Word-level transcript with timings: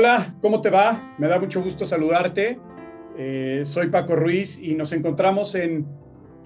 Hola, 0.00 0.36
¿cómo 0.40 0.60
te 0.60 0.70
va? 0.70 1.16
Me 1.18 1.26
da 1.26 1.40
mucho 1.40 1.60
gusto 1.60 1.84
saludarte. 1.84 2.60
Eh, 3.16 3.62
soy 3.64 3.88
Paco 3.88 4.14
Ruiz 4.14 4.56
y 4.62 4.76
nos 4.76 4.92
encontramos 4.92 5.56
en, 5.56 5.88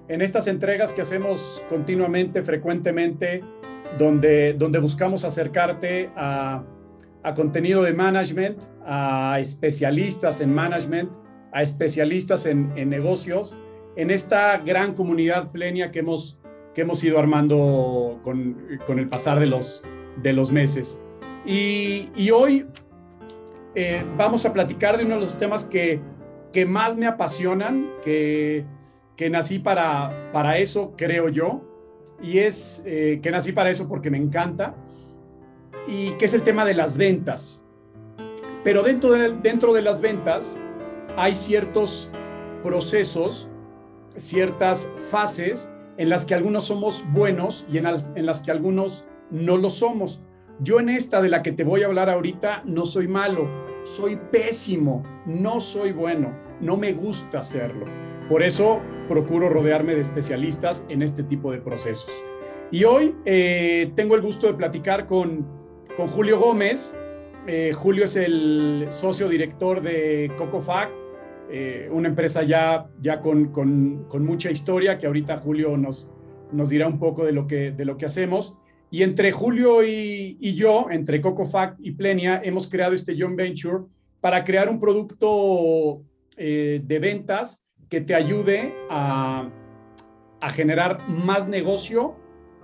en, 0.07 0.21
estas 0.23 0.47
entregas 0.47 0.91
que 0.91 1.01
hacemos 1.01 1.63
continuamente, 1.69 2.41
frecuentemente, 2.41 3.43
donde, 3.99 4.53
donde 4.53 4.79
buscamos 4.79 5.23
acercarte 5.23 6.09
a, 6.15 6.63
a 7.21 7.33
contenido 7.35 7.83
de 7.83 7.93
management, 7.93 8.59
a 8.87 9.37
especialistas 9.39 10.41
en 10.41 10.51
management, 10.51 11.11
a 11.51 11.61
especialistas 11.61 12.47
en, 12.47 12.73
en 12.75 12.89
negocios, 12.89 13.55
en 13.95 14.09
esta 14.09 14.57
gran 14.57 14.95
comunidad 14.95 15.51
plenia 15.51 15.91
que 15.91 15.99
hemos, 15.99 16.39
que 16.73 16.81
hemos 16.81 17.03
ido 17.03 17.19
armando 17.19 18.19
con, 18.23 18.79
con 18.87 18.97
el 18.97 19.09
pasar 19.09 19.39
de 19.39 19.45
los, 19.45 19.83
de 20.23 20.33
los 20.33 20.51
meses. 20.51 20.99
Y, 21.45 22.09
y 22.15 22.31
hoy 22.31 22.65
eh, 23.75 24.05
vamos 24.17 24.45
a 24.45 24.53
platicar 24.53 24.97
de 24.97 25.05
uno 25.05 25.15
de 25.15 25.21
los 25.21 25.37
temas 25.37 25.65
que, 25.65 25.99
que 26.51 26.65
más 26.65 26.95
me 26.95 27.07
apasionan, 27.07 27.89
que, 28.03 28.65
que 29.15 29.29
nací 29.29 29.59
para, 29.59 30.31
para 30.31 30.57
eso, 30.57 30.93
creo 30.97 31.29
yo, 31.29 31.61
y 32.21 32.39
es 32.39 32.83
eh, 32.85 33.19
que 33.21 33.31
nací 33.31 33.51
para 33.51 33.69
eso 33.69 33.87
porque 33.87 34.09
me 34.09 34.17
encanta, 34.17 34.75
y 35.87 36.11
que 36.11 36.25
es 36.25 36.33
el 36.33 36.43
tema 36.43 36.65
de 36.65 36.73
las 36.75 36.95
ventas. 36.95 37.65
Pero 38.63 38.83
dentro 38.83 39.11
de, 39.11 39.33
dentro 39.41 39.73
de 39.73 39.81
las 39.81 39.99
ventas 39.99 40.57
hay 41.17 41.35
ciertos 41.35 42.09
procesos, 42.63 43.49
ciertas 44.15 44.89
fases 45.09 45.71
en 45.97 46.09
las 46.09 46.25
que 46.25 46.33
algunos 46.33 46.65
somos 46.65 47.03
buenos 47.11 47.65
y 47.71 47.77
en, 47.77 47.87
en 47.87 48.25
las 48.25 48.41
que 48.41 48.51
algunos 48.51 49.05
no 49.31 49.57
lo 49.57 49.69
somos. 49.69 50.23
Yo 50.59 50.79
en 50.79 50.89
esta 50.89 51.21
de 51.21 51.29
la 51.29 51.41
que 51.41 51.51
te 51.51 51.63
voy 51.63 51.83
a 51.83 51.87
hablar 51.87 52.09
ahorita 52.09 52.61
no 52.65 52.85
soy 52.85 53.07
malo, 53.07 53.47
soy 53.83 54.17
pésimo, 54.31 55.03
no 55.25 55.59
soy 55.59 55.91
bueno, 55.91 56.33
no 56.61 56.77
me 56.77 56.93
gusta 56.93 57.39
hacerlo. 57.39 57.85
Por 58.29 58.41
eso 58.43 58.79
procuro 59.07 59.49
rodearme 59.49 59.95
de 59.95 60.01
especialistas 60.01 60.85
en 60.89 61.01
este 61.01 61.23
tipo 61.23 61.51
de 61.51 61.59
procesos. 61.59 62.11
Y 62.71 62.85
hoy 62.85 63.15
eh, 63.25 63.91
tengo 63.95 64.15
el 64.15 64.21
gusto 64.21 64.47
de 64.47 64.53
platicar 64.53 65.05
con, 65.05 65.45
con 65.95 66.07
Julio 66.07 66.39
Gómez. 66.39 66.97
Eh, 67.45 67.73
Julio 67.73 68.05
es 68.05 68.15
el 68.15 68.87
socio 68.89 69.27
director 69.27 69.81
de 69.81 70.31
CocoFact, 70.37 70.91
eh, 71.51 71.89
una 71.91 72.07
empresa 72.07 72.41
ya, 72.43 72.87
ya 72.99 73.19
con, 73.19 73.51
con, 73.51 74.05
con, 74.07 74.25
mucha 74.25 74.49
historia 74.49 74.97
que 74.97 75.05
ahorita 75.05 75.37
Julio 75.37 75.77
nos, 75.77 76.09
nos 76.51 76.69
dirá 76.69 76.87
un 76.87 76.99
poco 76.99 77.25
de 77.25 77.33
lo 77.33 77.45
que, 77.45 77.71
de 77.71 77.85
lo 77.85 77.97
que 77.97 78.05
hacemos. 78.05 78.57
Y 78.93 79.01
entre 79.01 79.31
Julio 79.31 79.83
y, 79.83 80.53
yo, 80.53 80.85
entre 80.91 81.19
CocoFact 81.19 81.79
y 81.81 81.93
Plenia, 81.93 82.39
hemos 82.43 82.67
creado 82.67 82.93
este 82.93 83.19
joint 83.19 83.35
venture 83.35 83.85
para 84.21 84.43
crear 84.43 84.69
un 84.69 84.77
producto 84.77 86.03
eh, 86.37 86.79
de 86.85 86.99
ventas 86.99 87.63
que 87.89 88.01
te 88.01 88.13
ayude 88.13 88.75
a, 88.91 89.49
generar 90.53 91.09
más 91.09 91.47
negocio, 91.47 92.15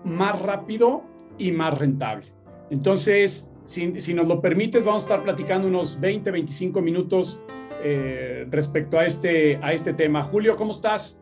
más 0.04 0.40
rápido 0.40 1.02
y 1.40 1.52
más 1.52 1.80
rentable. 1.80 2.28
Entonces, 2.70 3.50
si, 3.64 4.00
si, 4.00 4.14
nos 4.14 4.28
lo 4.28 4.40
permites, 4.40 4.86
vamos 4.86 5.02
a 5.02 5.06
estar 5.06 5.24
platicando 5.24 5.68
unos 5.68 6.00
20, 6.00 6.30
25 6.30 6.80
minutos 6.80 7.42
eh, 7.84 8.46
respecto 8.52 9.00
a 9.00 9.06
este, 9.08 9.58
a 9.64 9.74
este 9.74 9.96
tema. 9.96 10.24
Julio, 10.24 10.56
¿cómo 10.56 10.74
estás? 10.74 11.20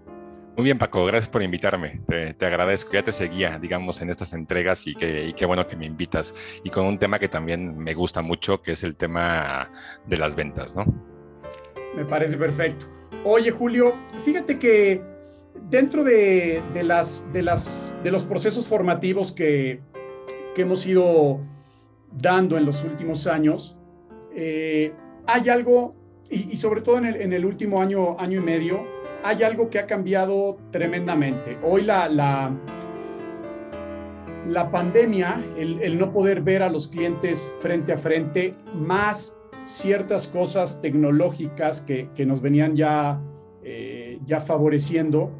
Muy 0.57 0.63
bien, 0.63 0.79
Paco, 0.79 1.05
gracias 1.05 1.29
por 1.29 1.43
invitarme. 1.43 2.01
Te, 2.07 2.45
agradezco. 2.47 2.93
Ya 2.93 3.03
te 3.03 3.11
seguía, 3.11 3.59
digamos, 3.59 4.01
en 4.01 4.09
estas 4.09 4.33
entregas 4.33 4.87
y, 4.87 4.95
que, 4.95 5.31
qué 5.37 5.45
bueno 5.45 5.67
que 5.67 5.75
me 5.75 5.85
invitas. 5.85 6.33
Y 6.63 6.71
con 6.71 6.87
un 6.87 6.97
tema 6.97 7.19
que 7.19 7.29
también 7.29 7.77
me 7.77 7.93
gusta 7.93 8.23
mucho, 8.23 8.59
que 8.63 8.71
es 8.71 8.83
el 8.83 8.95
tema 8.95 9.69
de 10.07 10.17
las 10.17 10.35
ventas, 10.35 10.75
¿no? 10.75 10.83
Me 11.95 12.03
parece 12.05 12.37
perfecto. 12.37 12.87
Oye, 13.23 13.51
Julio, 13.51 13.93
fíjate 14.25 14.57
que 14.57 14.99
dentro 15.69 16.03
de, 16.03 16.63
las, 16.83 17.31
de, 17.31 17.43
las, 17.43 17.93
de 18.03 18.09
los 18.09 18.25
procesos 18.25 18.65
formativos 18.65 19.31
que, 19.31 19.79
que 20.55 20.63
hemos 20.63 20.87
ido 20.87 21.39
dando 22.11 22.57
en 22.57 22.65
los 22.65 22.83
últimos 22.83 23.27
años, 23.27 23.77
eh, 24.33 24.91
hay 25.27 25.49
algo, 25.49 25.95
y, 26.31 26.51
y, 26.51 26.57
sobre 26.57 26.81
todo 26.81 26.97
en 26.97 27.05
el, 27.05 27.15
en 27.17 27.33
el 27.33 27.45
último 27.45 27.79
año, 27.79 28.19
año 28.19 28.39
y 28.39 28.43
medio, 28.43 28.96
hay 29.23 29.43
algo 29.43 29.69
que 29.69 29.79
ha 29.79 29.85
cambiado 29.85 30.57
tremendamente. 30.71 31.57
Hoy 31.63 31.83
la, 31.83 32.07
la, 32.09 32.51
pandemia, 34.71 35.43
el, 35.57 35.97
no 35.97 36.11
poder 36.11 36.41
ver 36.41 36.63
a 36.63 36.69
los 36.69 36.87
clientes 36.87 37.53
frente 37.59 37.93
a 37.93 37.97
frente, 37.97 38.55
más 38.73 39.35
ciertas 39.63 40.27
cosas 40.27 40.81
tecnológicas 40.81 41.81
que, 41.81 42.09
que 42.15 42.25
nos 42.25 42.41
venían 42.41 42.75
ya, 42.75 43.21
eh, 43.63 44.19
ya 44.25 44.39
favoreciendo, 44.39 45.31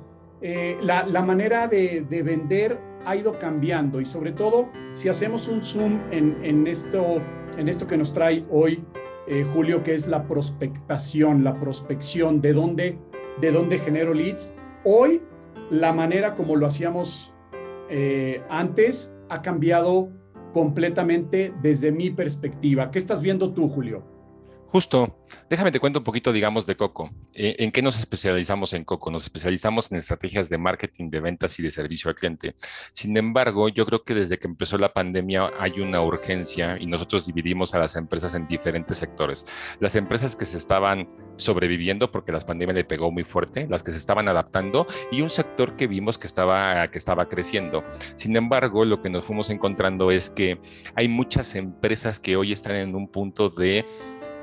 eh, 0.42 0.78
la, 0.82 1.06
la, 1.06 1.22
manera 1.22 1.68
de, 1.68 2.06
de, 2.08 2.22
vender 2.22 2.78
ha 3.06 3.16
ido 3.16 3.40
cambiando 3.40 4.00
y 4.00 4.06
sobre 4.06 4.34
todo 4.34 4.70
si 4.92 5.10
hacemos 5.10 5.48
un 5.48 5.64
zoom 5.64 6.00
en, 6.12 6.38
en 6.44 6.68
esto, 6.68 7.20
en 7.58 7.68
esto 7.68 7.88
que 7.88 7.98
nos 7.98 8.14
trae 8.14 8.46
hoy 8.52 8.84
eh, 9.30 9.46
Julio, 9.54 9.84
que 9.84 9.94
es 9.94 10.08
la 10.08 10.24
prospectación, 10.24 11.44
la 11.44 11.60
prospección, 11.60 12.40
de 12.40 12.54
dónde 12.54 12.98
de 13.42 13.52
dónde 13.52 13.78
genero 13.78 14.14
leads. 14.14 14.53
Hoy, 14.84 15.22
la 15.70 15.94
manera 15.94 16.36
como 16.36 16.56
lo 16.56 16.66
hacíamos 16.66 17.34
eh, 17.90 18.42
antes 18.50 19.14
ha 19.30 19.42
cambiado 19.42 20.09
completamente 20.53 21.53
desde 21.62 21.92
mi 21.92 22.09
perspectiva. 22.09 22.92
¿Qué 22.92 23.00
estás 23.00 23.22
viendo 23.22 23.53
tú, 23.53 23.68
Julio? 23.68 24.17
Justo, 24.70 25.26
déjame 25.50 25.72
te 25.72 25.80
cuento 25.80 26.00
un 26.00 26.04
poquito, 26.04 26.34
digamos, 26.34 26.66
de 26.66 26.76
Coco. 26.76 27.10
Eh, 27.34 27.56
¿En 27.60 27.72
qué 27.72 27.82
nos 27.82 27.98
especializamos 27.98 28.74
en 28.74 28.84
Coco? 28.84 29.10
Nos 29.10 29.24
especializamos 29.24 29.90
en 29.92 29.98
estrategias 29.98 30.50
de 30.50 30.58
marketing, 30.58 31.10
de 31.10 31.22
ventas 31.22 31.58
y 31.58 31.64
de 31.64 31.72
servicio 31.72 32.10
al 32.10 32.16
cliente. 32.16 32.54
Sin 32.92 33.16
embargo, 33.16 33.70
yo 33.70 33.86
creo 33.86 34.04
que 34.04 34.14
desde 34.14 34.38
que 34.38 34.48
empezó 34.48 34.78
la 34.78 34.94
pandemia 34.94 35.52
hay 35.58 35.80
una 35.80 36.02
urgencia 36.02 36.78
y 36.80 36.86
nosotros 36.86 37.26
dividimos 37.26 37.74
a 37.74 37.80
las 37.80 37.96
empresas 37.96 38.36
en 38.36 38.46
diferentes 38.48 38.98
sectores. 38.98 39.46
Las 39.80 39.96
empresas 39.96 40.36
que 40.36 40.44
se 40.44 40.58
estaban 40.58 41.08
sobreviviendo 41.38 42.12
porque 42.12 42.34
la 42.34 42.40
pandemia 42.42 42.76
le 42.76 42.84
pegó 42.84 43.10
muy 43.10 43.24
fuerte, 43.24 43.68
las 43.70 43.84
que 43.84 43.92
se 43.92 43.98
estaban 43.98 44.28
adaptando 44.28 44.86
y 45.14 45.22
un 45.22 45.30
sector 45.30 45.78
que 45.78 45.88
vimos 45.88 46.18
que 46.18 46.28
estaba, 46.28 46.90
que 46.92 46.98
estaba 46.98 47.30
creciendo. 47.30 47.86
Sin 48.16 48.36
embargo, 48.36 48.84
lo 48.84 49.02
que 49.02 49.10
nos 49.10 49.24
fuimos 49.24 49.50
encontrando 49.50 50.12
es 50.12 50.30
que 50.30 50.60
hay 50.94 51.08
muchas 51.08 51.56
empresas 51.56 52.20
que 52.20 52.36
hoy 52.36 52.52
están 52.52 52.76
en 52.76 52.96
un 52.96 53.08
punto 53.08 53.50
de 53.50 53.86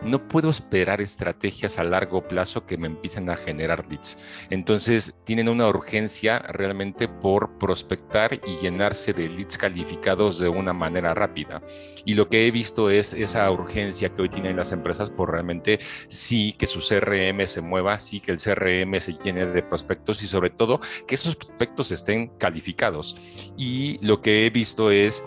no 0.04 0.28
puedo 0.28 0.50
esperar 0.50 1.00
estrategias 1.00 1.78
a 1.78 1.84
largo 1.84 2.22
plazo 2.22 2.66
que 2.66 2.76
me 2.76 2.86
empiecen 2.86 3.30
a 3.30 3.36
generar 3.36 3.86
leads. 3.88 4.18
Entonces, 4.50 5.14
tienen 5.24 5.48
una 5.48 5.68
urgencia 5.68 6.38
realmente 6.40 7.08
por 7.08 7.58
prospectar 7.58 8.40
y 8.46 8.56
llenarse 8.62 9.12
de 9.12 9.28
leads 9.28 9.58
calificados 9.58 10.38
de 10.38 10.48
una 10.48 10.72
manera 10.72 11.14
rápida. 11.14 11.62
Y 12.04 12.14
lo 12.14 12.28
que 12.28 12.46
he 12.46 12.50
visto 12.50 12.90
es 12.90 13.12
esa 13.12 13.50
urgencia 13.50 14.10
que 14.10 14.22
hoy 14.22 14.28
tienen 14.28 14.56
las 14.56 14.72
empresas 14.72 15.10
por 15.10 15.30
realmente 15.30 15.80
sí 16.08 16.54
que 16.58 16.66
su 16.66 16.80
CRM 16.80 17.46
se 17.46 17.60
mueva, 17.60 17.98
sí 18.00 18.20
que 18.20 18.32
el 18.32 18.38
CRM 18.38 19.00
se 19.00 19.14
llene 19.22 19.46
de 19.46 19.62
prospectos 19.62 20.22
y 20.22 20.26
sobre 20.26 20.50
todo 20.50 20.80
que 21.06 21.14
esos 21.14 21.36
prospectos 21.36 21.92
estén 21.92 22.28
calificados. 22.38 23.16
Y 23.56 23.98
lo 24.04 24.20
que 24.20 24.46
he 24.46 24.50
visto 24.50 24.90
es 24.90 25.24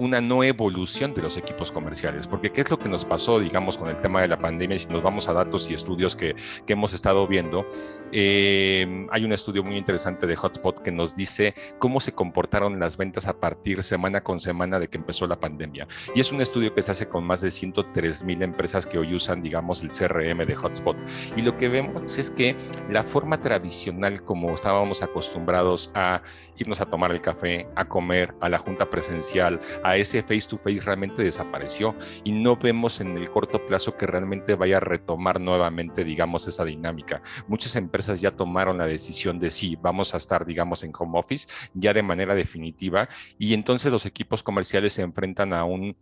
una 0.00 0.22
no 0.22 0.42
evolución 0.42 1.12
de 1.12 1.20
los 1.20 1.36
equipos 1.36 1.70
comerciales, 1.70 2.26
porque 2.26 2.50
¿qué 2.50 2.62
es 2.62 2.70
lo 2.70 2.78
que 2.78 2.88
nos 2.88 3.04
pasó, 3.04 3.38
digamos, 3.38 3.76
con 3.76 3.90
el 3.90 4.00
tema 4.00 4.22
de 4.22 4.28
la 4.28 4.38
pandemia? 4.38 4.78
Si 4.78 4.88
nos 4.88 5.02
vamos 5.02 5.28
a 5.28 5.34
datos 5.34 5.70
y 5.70 5.74
estudios 5.74 6.16
que, 6.16 6.34
que 6.66 6.72
hemos 6.72 6.94
estado 6.94 7.26
viendo, 7.26 7.66
eh, 8.10 9.06
hay 9.10 9.24
un 9.24 9.32
estudio 9.32 9.62
muy 9.62 9.76
interesante 9.76 10.26
de 10.26 10.36
Hotspot 10.36 10.80
que 10.80 10.90
nos 10.90 11.14
dice 11.14 11.54
cómo 11.78 12.00
se 12.00 12.12
comportaron 12.12 12.80
las 12.80 12.96
ventas 12.96 13.26
a 13.26 13.38
partir 13.38 13.82
semana 13.82 14.22
con 14.22 14.40
semana 14.40 14.78
de 14.78 14.88
que 14.88 14.96
empezó 14.96 15.26
la 15.26 15.38
pandemia. 15.38 15.86
Y 16.14 16.20
es 16.20 16.32
un 16.32 16.40
estudio 16.40 16.74
que 16.74 16.80
se 16.80 16.92
hace 16.92 17.06
con 17.06 17.24
más 17.24 17.42
de 17.42 17.50
103 17.50 18.24
mil 18.24 18.42
empresas 18.42 18.86
que 18.86 18.96
hoy 18.96 19.14
usan, 19.14 19.42
digamos, 19.42 19.82
el 19.82 19.90
CRM 19.90 20.46
de 20.46 20.56
Hotspot. 20.56 20.96
Y 21.36 21.42
lo 21.42 21.58
que 21.58 21.68
vemos 21.68 22.16
es 22.16 22.30
que 22.30 22.56
la 22.88 23.02
forma 23.02 23.38
tradicional 23.38 24.22
como 24.22 24.54
estábamos 24.54 25.02
acostumbrados 25.02 25.90
a 25.94 26.22
irnos 26.56 26.80
a 26.80 26.86
tomar 26.86 27.10
el 27.10 27.20
café, 27.20 27.66
a 27.74 27.86
comer, 27.86 28.34
a 28.40 28.48
la 28.48 28.58
junta 28.58 28.88
presencial, 28.90 29.60
a 29.82 29.89
ese 29.96 30.22
face 30.22 30.48
to 30.48 30.58
face 30.58 30.80
realmente 30.80 31.22
desapareció 31.22 31.96
y 32.24 32.32
no 32.32 32.56
vemos 32.56 33.00
en 33.00 33.16
el 33.16 33.30
corto 33.30 33.64
plazo 33.66 33.96
que 33.96 34.06
realmente 34.06 34.54
vaya 34.54 34.78
a 34.78 34.80
retomar 34.80 35.40
nuevamente, 35.40 36.04
digamos, 36.04 36.46
esa 36.46 36.64
dinámica. 36.64 37.22
Muchas 37.48 37.76
empresas 37.76 38.20
ya 38.20 38.30
tomaron 38.30 38.78
la 38.78 38.86
decisión 38.86 39.38
de 39.38 39.50
sí, 39.50 39.76
vamos 39.80 40.14
a 40.14 40.18
estar, 40.18 40.44
digamos, 40.46 40.82
en 40.84 40.92
home 40.96 41.18
office 41.18 41.48
ya 41.74 41.92
de 41.92 42.02
manera 42.02 42.34
definitiva 42.34 43.08
y 43.38 43.54
entonces 43.54 43.92
los 43.92 44.06
equipos 44.06 44.42
comerciales 44.42 44.92
se 44.92 45.02
enfrentan 45.02 45.52
a 45.52 45.64
un 45.64 45.96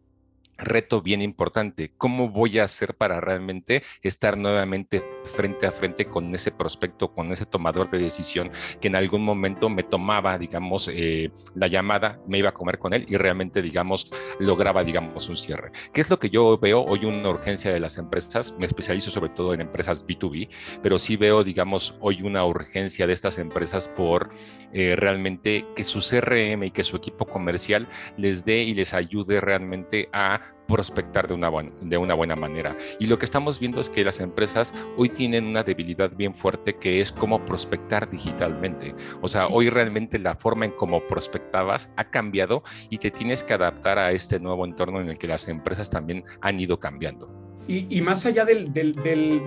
reto 0.59 1.01
bien 1.01 1.23
importante. 1.23 1.93
¿Cómo 1.97 2.31
voy 2.31 2.59
a 2.59 2.65
hacer 2.65 2.95
para 2.95 3.21
realmente 3.21 3.83
estar 4.03 4.37
nuevamente 4.37 5.05
frente 5.29 5.67
a 5.67 5.73
frente 5.73 6.07
con 6.07 6.35
ese 6.35 6.51
prospecto, 6.51 7.13
con 7.13 7.31
ese 7.33 7.47
tomador 7.47 7.91
de 7.91 7.99
decisión 7.99 8.51
que 8.81 8.89
en 8.89 8.97
algún 8.97 9.25
momento 9.25 9.69
me 9.69 9.83
tomaba, 9.83 10.39
digamos, 10.39 10.89
eh, 10.93 11.31
la 11.55 11.67
llamada, 11.67 12.21
me 12.27 12.39
iba 12.39 12.51
a 12.51 12.55
comer 12.55 12.79
con 12.79 12.95
él 12.95 13.07
y 13.09 13.17
realmente, 13.17 13.63
digamos, 13.63 14.11
lograba, 14.39 14.85
digamos, 14.85 15.29
un 15.29 15.37
cierre. 15.37 15.71
¿Qué 15.93 16.01
es 16.01 16.11
lo 16.11 16.19
que 16.19 16.31
yo 16.31 16.59
veo 16.59 16.83
hoy 16.83 17.05
una 17.05 17.29
urgencia 17.29 17.73
de 17.73 17.81
las 17.81 17.99
empresas? 17.99 18.55
Me 18.59 18.67
especializo 18.67 19.11
sobre 19.11 19.31
todo 19.31 19.55
en 19.55 19.61
empresas 19.61 20.07
B2B, 20.07 20.49
pero 20.83 20.99
sí 20.99 21.17
veo, 21.17 21.45
digamos, 21.45 21.97
hoy 22.01 22.23
una 22.23 22.45
urgencia 22.45 23.07
de 23.07 23.13
estas 23.13 23.39
empresas 23.39 23.89
por 23.89 24.31
eh, 24.73 24.97
realmente 24.97 25.67
que 25.75 25.85
su 25.85 26.01
CRM 26.01 26.65
y 26.65 26.71
que 26.71 26.85
su 26.85 26.97
equipo 26.97 27.27
comercial 27.27 27.89
les 28.17 28.45
dé 28.45 28.63
y 28.63 28.75
les 28.75 28.95
ayude 28.95 29.41
realmente 29.41 30.09
a 30.13 30.41
prospectar 30.69 31.27
de 31.27 31.35
una, 31.35 31.49
buena, 31.49 31.73
de 31.81 31.97
una 31.97 32.15
buena 32.15 32.37
manera. 32.37 32.77
Y 33.01 33.07
lo 33.07 33.19
que 33.19 33.25
estamos 33.25 33.59
viendo 33.59 33.81
es 33.81 33.91
que 33.91 34.05
las 34.05 34.21
empresas 34.21 34.75
hoy 34.97 35.09
tienen 35.09 35.47
una 35.47 35.65
debilidad 35.65 36.13
bien 36.15 36.35
fuerte 36.35 36.77
que 36.77 37.01
es 37.01 37.11
cómo 37.11 37.45
prospectar 37.45 38.09
digitalmente. 38.09 38.95
O 39.23 39.29
sea, 39.29 39.49
hoy 39.49 39.71
realmente 39.71 40.19
la 40.19 40.37
forma 40.37 40.67
en 40.67 40.73
cómo 40.73 41.05
prospectabas 41.07 41.91
ha 41.97 42.05
cambiado 42.05 42.63
y 42.91 42.99
te 42.99 43.11
tienes 43.11 43.43
que 43.43 43.55
adaptar 43.55 43.99
a 43.99 44.13
este 44.13 44.39
nuevo 44.39 44.65
entorno 44.65 45.01
en 45.01 45.09
el 45.09 45.19
que 45.19 45.27
las 45.27 45.49
empresas 45.49 45.91
también 45.91 46.25
han 46.43 46.61
ido 46.61 46.79
cambiando. 46.79 47.33
Y, 47.67 48.01
más 48.01 48.25
allá 48.25 48.47
del, 48.47 48.73
del, 48.73 48.95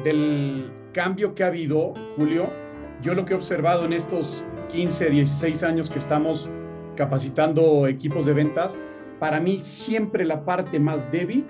del 0.04 0.72
cambio 0.94 1.34
que 1.34 1.44
ha 1.44 1.48
habido, 1.48 1.96
Julio, 2.18 2.52
yo 3.02 3.16
lo 3.16 3.26
que 3.26 3.34
he 3.34 3.36
observado 3.36 3.86
en 3.86 3.94
estos 3.94 4.44
15, 4.72 5.10
16 5.10 5.64
años 5.64 5.90
que 5.90 5.98
estamos 5.98 6.48
capacitando 6.96 7.88
equipos 7.88 8.28
de 8.28 8.34
ventas, 8.34 8.78
para 9.22 9.40
mí 9.40 9.60
siempre 9.60 10.26
la 10.26 10.46
parte 10.46 10.80
más 10.80 11.12
débil 11.12 11.46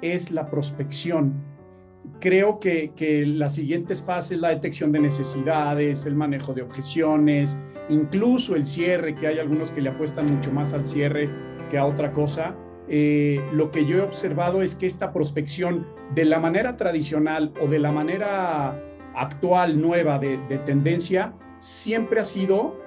es 0.00 0.30
la 0.30 0.48
prospección. 0.48 1.34
Creo 2.20 2.60
que, 2.60 2.92
que 2.94 3.26
las 3.26 3.56
siguientes 3.56 4.00
fases, 4.00 4.38
la 4.38 4.50
detección 4.50 4.92
de 4.92 5.00
necesidades, 5.00 6.06
el 6.06 6.14
manejo 6.14 6.54
de 6.54 6.62
objeciones, 6.62 7.58
incluso 7.88 8.54
el 8.54 8.64
cierre, 8.64 9.16
que 9.16 9.26
hay 9.26 9.40
algunos 9.40 9.72
que 9.72 9.80
le 9.80 9.90
apuestan 9.90 10.26
mucho 10.26 10.52
más 10.52 10.72
al 10.72 10.86
cierre 10.86 11.28
que 11.68 11.78
a 11.78 11.84
otra 11.84 12.12
cosa, 12.12 12.54
eh, 12.86 13.40
lo 13.52 13.72
que 13.72 13.84
yo 13.86 13.96
he 13.96 14.02
observado 14.02 14.62
es 14.62 14.76
que 14.76 14.86
esta 14.86 15.12
prospección 15.12 15.88
de 16.14 16.24
la 16.26 16.38
manera 16.38 16.76
tradicional 16.76 17.52
o 17.60 17.66
de 17.66 17.80
la 17.80 17.90
manera 17.90 18.80
actual, 19.16 19.80
nueva 19.80 20.20
de, 20.20 20.38
tendencia, 20.64 21.34
siempre 21.58 22.20
ha 22.20 22.24
sido 22.24 22.80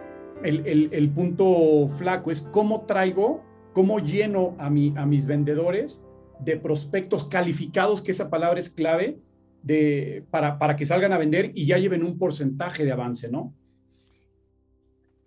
el, 0.45 0.89
el, 0.93 1.09
punto 1.09 1.89
flaco, 1.97 2.31
es 2.31 2.41
cómo 2.41 2.85
traigo 2.85 3.43
cómo 3.73 3.99
lleno 3.99 4.55
a, 4.59 4.69
mi, 4.69 4.93
a 4.95 5.05
mis 5.05 5.25
vendedores 5.25 6.05
de 6.39 6.57
prospectos 6.57 7.25
calificados, 7.25 8.01
que 8.01 8.11
esa 8.11 8.29
palabra 8.29 8.59
es 8.59 8.69
clave, 8.69 9.19
de, 9.61 10.25
para, 10.29 10.59
para 10.59 10.75
que 10.75 10.85
salgan 10.85 11.13
a 11.13 11.17
vender 11.17 11.51
y 11.55 11.65
ya 11.65 11.77
lleven 11.77 12.03
un 12.03 12.17
porcentaje 12.17 12.85
de 12.85 12.91
avance, 12.91 13.29
¿no? 13.29 13.53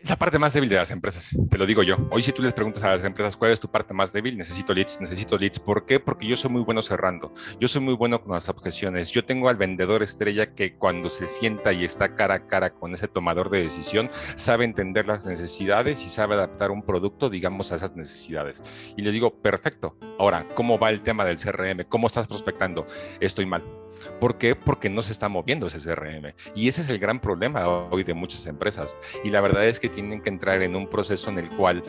Es 0.06 0.10
la 0.10 0.16
parte 0.16 0.38
más 0.38 0.52
débil 0.52 0.70
de 0.70 0.76
las 0.76 0.92
empresas, 0.92 1.36
te 1.50 1.58
lo 1.58 1.66
digo 1.66 1.82
yo. 1.82 1.96
Hoy 2.12 2.22
si 2.22 2.30
tú 2.30 2.40
les 2.40 2.52
preguntas 2.52 2.80
a 2.84 2.90
las 2.90 3.02
empresas 3.02 3.36
cuál 3.36 3.50
es 3.50 3.58
tu 3.58 3.68
parte 3.68 3.92
más 3.92 4.12
débil, 4.12 4.38
necesito 4.38 4.72
leads, 4.72 5.00
necesito 5.00 5.36
leads. 5.36 5.58
¿Por 5.58 5.84
qué? 5.84 5.98
Porque 5.98 6.28
yo 6.28 6.36
soy 6.36 6.48
muy 6.48 6.62
bueno 6.62 6.80
cerrando, 6.80 7.34
yo 7.58 7.66
soy 7.66 7.80
muy 7.80 7.94
bueno 7.94 8.22
con 8.22 8.32
las 8.32 8.48
objeciones. 8.48 9.10
Yo 9.10 9.24
tengo 9.24 9.48
al 9.48 9.56
vendedor 9.56 10.04
estrella 10.04 10.54
que 10.54 10.76
cuando 10.76 11.08
se 11.08 11.26
sienta 11.26 11.72
y 11.72 11.84
está 11.84 12.14
cara 12.14 12.36
a 12.36 12.46
cara 12.46 12.70
con 12.70 12.94
ese 12.94 13.08
tomador 13.08 13.50
de 13.50 13.64
decisión, 13.64 14.08
sabe 14.36 14.64
entender 14.64 15.08
las 15.08 15.26
necesidades 15.26 16.04
y 16.04 16.08
sabe 16.08 16.34
adaptar 16.34 16.70
un 16.70 16.84
producto, 16.84 17.28
digamos, 17.28 17.72
a 17.72 17.74
esas 17.74 17.96
necesidades. 17.96 18.62
Y 18.96 19.02
le 19.02 19.10
digo, 19.10 19.34
perfecto. 19.42 19.98
Ahora, 20.20 20.46
¿cómo 20.54 20.78
va 20.78 20.90
el 20.90 21.02
tema 21.02 21.24
del 21.24 21.36
CRM? 21.36 21.82
¿Cómo 21.88 22.06
estás 22.06 22.28
prospectando? 22.28 22.86
Estoy 23.18 23.46
mal 23.46 23.85
¿Por 24.20 24.38
qué? 24.38 24.54
Porque 24.54 24.90
no 24.90 25.02
se 25.02 25.12
está 25.12 25.28
moviendo 25.28 25.66
ese 25.66 25.78
CRM. 25.78 26.34
Y 26.54 26.68
ese 26.68 26.80
es 26.82 26.88
el 26.90 26.98
gran 26.98 27.20
problema 27.20 27.66
hoy 27.68 28.04
de 28.04 28.14
muchas 28.14 28.46
empresas. 28.46 28.96
Y 29.24 29.30
la 29.30 29.40
verdad 29.40 29.66
es 29.66 29.80
que 29.80 29.88
tienen 29.88 30.22
que 30.22 30.30
entrar 30.30 30.62
en 30.62 30.76
un 30.76 30.88
proceso 30.88 31.30
en 31.30 31.38
el 31.38 31.50
cual 31.56 31.82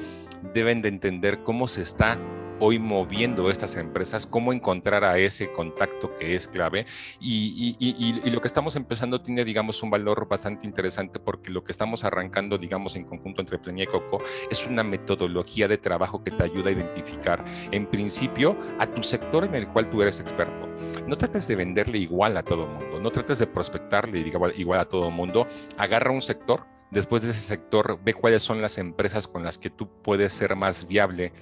deben 0.54 0.82
de 0.82 0.90
entender 0.90 1.44
cómo 1.44 1.68
se 1.68 1.82
está 1.82 2.18
hoy 2.60 2.80
moviendo 2.80 3.50
estas 3.50 3.76
empresas, 3.76 4.26
cómo 4.26 4.54
encontrar 4.54 5.04
a 5.04 5.18
ese 5.18 5.52
contacto 5.52 6.16
que 6.16 6.36
es 6.36 6.48
clave. 6.48 6.86
Y, 7.20 7.76
lo 8.30 8.42
que 8.42 8.48
estamos 8.48 8.76
empezando 8.76 9.22
tiene, 9.22 9.46
digamos, 9.46 9.82
un 9.84 9.90
valor 9.90 10.28
bastante 10.28 10.66
interesante 10.66 11.20
porque 11.20 11.52
lo 11.52 11.64
que 11.64 11.72
estamos 11.72 12.04
arrancando, 12.04 12.58
digamos, 12.58 12.96
en 12.96 13.06
conjunto 13.06 13.42
entre 13.42 13.58
Plenia 13.58 13.86
y 13.86 13.88
Coco 13.88 14.20
es 14.50 14.66
una 14.66 14.84
metodología 14.84 15.68
de 15.68 15.78
trabajo 15.78 16.24
que 16.24 16.32
te 16.32 16.44
ayuda 16.44 16.70
a 16.70 16.74
identificar, 16.74 17.44
en 17.72 17.86
principio, 17.86 18.58
a 18.80 18.88
tu 18.88 19.04
sector 19.04 19.46
en 19.46 19.56
el 19.56 19.68
cual 19.68 19.90
tú 19.90 20.02
eres 20.02 20.20
experto. 20.20 20.68
No 21.08 21.18
trates 21.18 21.48
de 21.48 21.56
venderle 21.56 21.98
igual 21.98 22.38
a 22.38 22.44
todo 22.44 22.66
el 22.66 22.72
mundo, 22.72 23.00
no 23.00 23.12
trates 23.12 23.40
de 23.40 23.48
prospectarle 23.48 24.20
igual 24.56 24.80
a 24.80 24.86
todo 24.86 25.08
el 25.08 25.14
mundo. 25.14 25.48
Agarra 25.78 26.12
un 26.12 26.22
sector 26.22 26.66
después 26.92 27.22
de 27.22 27.32
ese 27.32 27.42
sector, 27.42 28.00
ve 28.04 28.14
cuáles 28.14 28.44
son 28.44 28.62
las 28.62 28.78
empresas 28.78 29.28
con 29.28 29.44
las 29.44 29.58
que 29.58 29.70
tú 29.70 29.90
puedes 30.02 30.34
ser 30.34 30.56
más 30.56 30.88
viable 30.88 31.34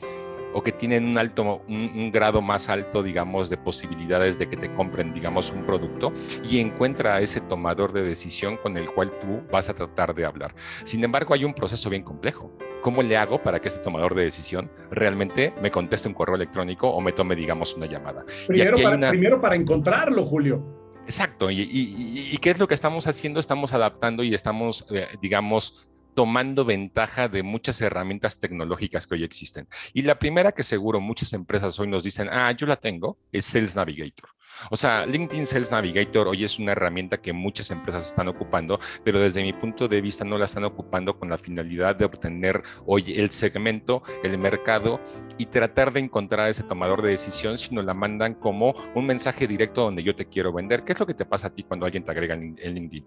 o 0.56 0.64
que 0.64 0.72
tienen 0.72 1.06
un 1.06 1.18
alto, 1.18 1.62
un, 1.68 2.12
grado 2.14 2.42
más 2.42 2.70
alto, 2.70 3.04
digamos, 3.04 3.50
de 3.50 3.58
posibilidades 3.58 4.40
de 4.40 4.48
que 4.48 4.56
te 4.56 4.74
compren, 4.74 5.14
digamos, 5.14 5.52
un 5.52 5.66
producto 5.66 6.14
y 6.50 6.60
encuentra 6.60 7.16
a 7.16 7.20
ese 7.20 7.42
tomador 7.42 7.92
de 7.92 8.04
decisión 8.04 8.56
con 8.56 8.78
el 8.78 8.90
cual 8.90 9.12
tú 9.20 9.42
vas 9.52 9.68
a 9.68 9.74
tratar 9.74 10.16
de 10.16 10.24
hablar. 10.24 10.56
Sin 10.86 11.04
embargo, 11.04 11.34
hay 11.34 11.44
un 11.44 11.54
proceso 11.54 11.90
bien 11.90 12.04
complejo. 12.04 12.58
¿Cómo 12.82 13.04
le 13.04 13.18
hago 13.18 13.44
para 13.44 13.60
que 13.60 13.68
este 13.68 13.82
tomador 13.82 14.16
de 14.16 14.24
decisión 14.24 14.72
realmente 14.92 15.54
me 15.62 15.72
conteste 15.72 16.08
un 16.08 16.14
correo 16.14 16.36
electrónico 16.36 16.88
o 16.88 17.02
me 17.02 17.12
tome, 17.12 17.36
digamos, 17.36 17.76
una 17.76 17.88
llamada? 17.88 18.24
Primero, 18.48 18.78
para, 18.82 19.10
primero 19.10 19.42
para 19.42 19.56
encontrarlo, 19.58 20.24
Julio. 20.24 20.64
Exacto. 21.04 21.52
Y, 21.52 22.38
qué 22.42 22.52
es 22.52 22.60
lo 22.60 22.68
que 22.70 22.76
estamos 22.76 23.08
haciendo? 23.08 23.42
Estamos 23.42 23.74
adaptando 23.74 24.24
y 24.24 24.34
estamos, 24.34 24.88
eh, 24.90 25.08
digamos, 25.22 25.92
tomando 26.16 26.66
ventaja 26.66 27.28
de 27.28 27.44
muchas 27.44 27.80
herramientas 27.82 28.40
tecnológicas 28.40 29.06
que 29.06 29.16
hoy 29.16 29.24
existen. 29.24 29.68
Y 29.94 30.02
la 30.02 30.18
primera 30.18 30.54
que 30.54 30.64
seguro 30.64 31.00
muchas 31.00 31.34
empresas 31.34 31.80
hoy 31.80 31.88
nos 31.88 32.04
dicen, 32.04 32.30
ah, 32.32 32.52
yo 32.52 32.66
la 32.66 32.78
tengo, 32.78 33.18
es 33.32 33.46
Sales 33.46 33.76
Navigator. 33.76 34.30
O 34.72 34.78
sea, 34.78 35.06
LinkedIn 35.06 35.46
Sales 35.48 35.72
Navigator 35.72 36.28
hoy 36.28 36.44
es 36.44 36.60
una 36.60 36.72
herramienta 36.72 37.18
que 37.18 37.34
muchas 37.34 37.72
empresas 37.72 38.08
están 38.08 38.28
ocupando, 38.28 38.80
pero 39.04 39.20
desde 39.20 39.44
mi 39.44 39.54
punto 39.54 39.88
de 39.88 40.02
vista 40.02 40.24
no 40.24 40.38
la 40.38 40.46
están 40.46 40.64
ocupando 40.64 41.18
con 41.20 41.30
la 41.30 41.38
finalidad 41.38 41.96
de 41.96 42.06
obtener 42.06 42.64
hoy 42.86 43.14
el 43.20 43.32
segmento, 43.32 44.04
el 44.24 44.38
mercado 44.38 45.02
y 45.38 45.48
tratar 45.48 45.92
de 45.92 46.00
encontrar 46.00 46.50
ese 46.50 46.64
tomador 46.64 47.02
de 47.02 47.10
decisión, 47.10 47.58
sino 47.58 47.82
la 47.82 47.94
mandan 47.94 48.36
como 48.36 48.74
un 48.96 49.06
mensaje 49.06 49.48
directo 49.48 49.82
donde 49.82 50.04
yo 50.04 50.16
te 50.16 50.28
quiero 50.28 50.54
vender. 50.54 50.84
¿Qué 50.84 50.94
es 50.94 51.00
lo 51.00 51.06
que 51.06 51.14
te 51.14 51.26
pasa 51.26 51.48
a 51.48 51.50
ti 51.50 51.64
cuando 51.64 51.86
alguien 51.86 52.04
te 52.04 52.12
agrega 52.12 52.36
en 52.36 52.56
LinkedIn? 52.56 53.06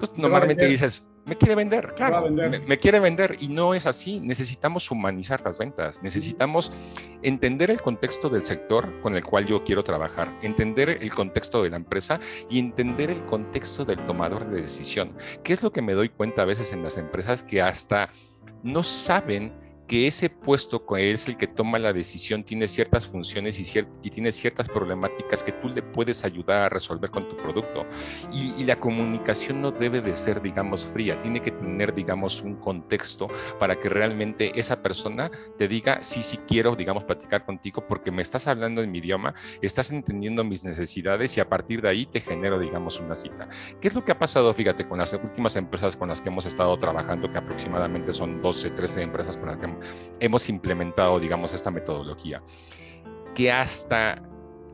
Pues 0.00 0.16
normalmente 0.16 0.66
dices, 0.66 1.06
me 1.26 1.36
quiere 1.36 1.54
vender, 1.54 1.92
claro, 1.94 2.30
Me, 2.30 2.78
quiere 2.78 2.98
vender. 3.00 3.36
Y 3.38 3.48
no 3.48 3.74
es 3.74 3.84
así. 3.84 4.18
Necesitamos 4.18 4.90
humanizar 4.90 5.42
las 5.42 5.58
ventas, 5.58 6.02
necesitamos 6.02 6.72
entender 7.22 7.70
el 7.70 7.82
contexto 7.82 8.30
del 8.30 8.44
sector 8.44 9.00
con 9.02 9.14
el 9.14 9.22
cual 9.22 9.46
yo 9.46 9.62
quiero 9.62 9.84
trabajar, 9.84 10.34
entender 10.40 10.88
el 10.88 11.12
contexto 11.12 11.62
de 11.62 11.70
la 11.70 11.76
empresa 11.76 12.18
y 12.48 12.58
entender 12.58 13.10
el 13.10 13.22
contexto 13.26 13.84
del 13.84 13.98
tomador 14.06 14.48
de 14.48 14.62
decisión. 14.62 15.14
¿Qué 15.44 15.52
es 15.52 15.62
lo 15.62 15.70
que 15.70 15.82
me 15.82 15.92
doy 15.92 16.08
cuenta 16.08 16.42
a 16.42 16.46
veces 16.46 16.72
en 16.72 16.82
las 16.82 16.96
empresas 16.96 17.42
que 17.42 17.60
hasta 17.60 18.08
no 18.62 18.82
saben 18.82 19.52
que 19.90 20.06
ese 20.06 20.30
puesto 20.30 20.86
que 20.86 21.10
es 21.10 21.26
el 21.26 21.36
que 21.36 21.48
toma 21.48 21.80
la 21.80 21.92
decisión 21.92 22.44
tiene 22.44 22.68
ciertas 22.68 23.08
funciones 23.08 23.58
y, 23.58 23.82
tiene 24.08 24.30
ciertas 24.30 24.68
problemáticas 24.68 25.42
que 25.42 25.50
tú 25.50 25.68
le 25.68 25.82
puedes 25.82 26.24
ayudar 26.24 26.62
a 26.62 26.68
resolver 26.68 27.10
con 27.10 27.28
tu 27.28 27.36
producto. 27.36 27.84
Y, 28.32 28.62
la 28.62 28.78
comunicación 28.78 29.60
no 29.60 29.72
debe 29.72 30.00
de 30.00 30.14
ser, 30.14 30.42
digamos, 30.42 30.86
fría, 30.86 31.20
tiene 31.20 31.40
que 31.40 31.50
tener, 31.50 31.92
digamos, 31.92 32.40
un 32.40 32.54
contexto 32.54 33.26
para 33.58 33.80
que 33.80 33.88
realmente 33.88 34.52
esa 34.54 34.80
persona 34.80 35.28
te 35.58 35.66
diga, 35.66 36.04
sí, 36.04 36.22
sí 36.22 36.38
quiero, 36.46 36.76
digamos, 36.76 37.02
platicar 37.02 37.44
contigo 37.44 37.84
porque 37.88 38.12
me 38.12 38.22
estás 38.22 38.46
hablando 38.46 38.82
en 38.82 38.92
mi 38.92 38.98
idioma, 38.98 39.34
estás 39.60 39.90
entendiendo 39.90 40.44
mis 40.44 40.62
necesidades 40.62 41.36
y 41.36 41.40
a 41.40 41.48
partir 41.48 41.82
de 41.82 41.88
ahí 41.88 42.06
te 42.06 42.20
genero, 42.20 42.60
digamos, 42.60 43.00
una 43.00 43.16
cita. 43.16 43.48
¿Qué 43.80 43.88
es 43.88 43.94
lo 43.94 44.04
que 44.04 44.12
ha 44.12 44.18
pasado, 44.20 44.54
fíjate, 44.54 44.86
con 44.86 44.98
las 44.98 45.12
últimas 45.14 45.56
empresas 45.56 45.96
con 45.96 46.10
las 46.10 46.20
que 46.20 46.28
hemos 46.28 46.46
estado 46.46 46.78
trabajando, 46.78 47.28
que 47.28 47.38
aproximadamente 47.38 48.12
son 48.12 48.40
12, 48.40 48.70
13 48.70 49.02
empresas 49.02 49.36
con 49.36 49.48
las 49.48 49.56
que 49.56 49.79
hemos 50.20 50.48
implementado, 50.48 51.18
digamos, 51.18 51.54
esta 51.54 51.70
metodología, 51.70 52.42
que 53.34 53.52
hasta 53.52 54.22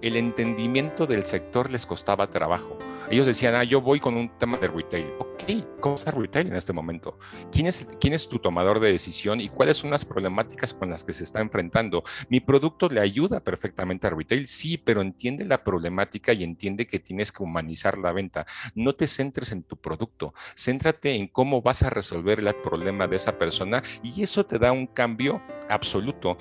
el 0.03 0.17
entendimiento 0.17 1.07
del 1.07 1.25
sector 1.27 1.71
les 1.71 1.87
costaba 1.87 2.31
trabajo. 2.31 2.79
Ellos 3.11 3.27
decían, 3.27 3.55
ah, 3.55 3.63
yo 3.63 3.81
voy 3.81 4.01
con 4.01 4.17
un 4.17 4.37
tema 4.39 4.59
de 4.59 4.67
retail. 4.67 5.13
Ok, 5.19 5.45
¿cómo 5.81 5.95
está 5.95 6.11
retail 6.11 6.49
en 6.49 6.57
este 6.57 6.73
momento? 6.73 7.19
¿Quién 7.53 7.67
es, 7.67 7.87
¿Quién 8.01 8.15
es 8.15 8.29
tu 8.29 8.41
tomador 8.41 8.81
de 8.81 8.91
decisión 8.91 9.41
y 9.41 9.49
cuáles 9.49 9.77
son 9.77 9.91
las 9.91 10.05
problemáticas 10.05 10.75
con 10.75 10.91
las 10.91 11.05
que 11.05 11.13
se 11.13 11.23
está 11.23 11.41
enfrentando? 11.41 12.03
Mi 12.29 12.41
producto 12.41 12.89
le 12.89 13.01
ayuda 13.01 13.41
perfectamente 13.41 14.09
a 14.09 14.11
retail, 14.11 14.49
sí, 14.49 14.77
pero 14.77 15.03
entiende 15.03 15.45
la 15.45 15.63
problemática 15.63 16.33
y 16.33 16.43
entiende 16.43 16.89
que 16.89 16.99
tienes 16.99 17.31
que 17.31 17.45
humanizar 17.45 17.97
la 17.99 18.11
venta. 18.11 18.45
No 18.75 18.95
te 18.95 19.07
centres 19.07 19.53
en 19.53 19.63
tu 19.63 19.77
producto, 19.77 20.35
céntrate 20.57 21.15
en 21.15 21.29
cómo 21.29 21.63
vas 21.63 21.85
a 21.85 21.91
resolver 21.91 22.41
el 22.41 22.55
problema 22.57 23.07
de 23.07 23.17
esa 23.17 23.39
persona 23.39 23.83
y 24.03 24.23
eso 24.23 24.47
te 24.47 24.59
da 24.59 24.73
un 24.73 24.89
cambio 24.89 25.41
absoluto. 25.69 26.39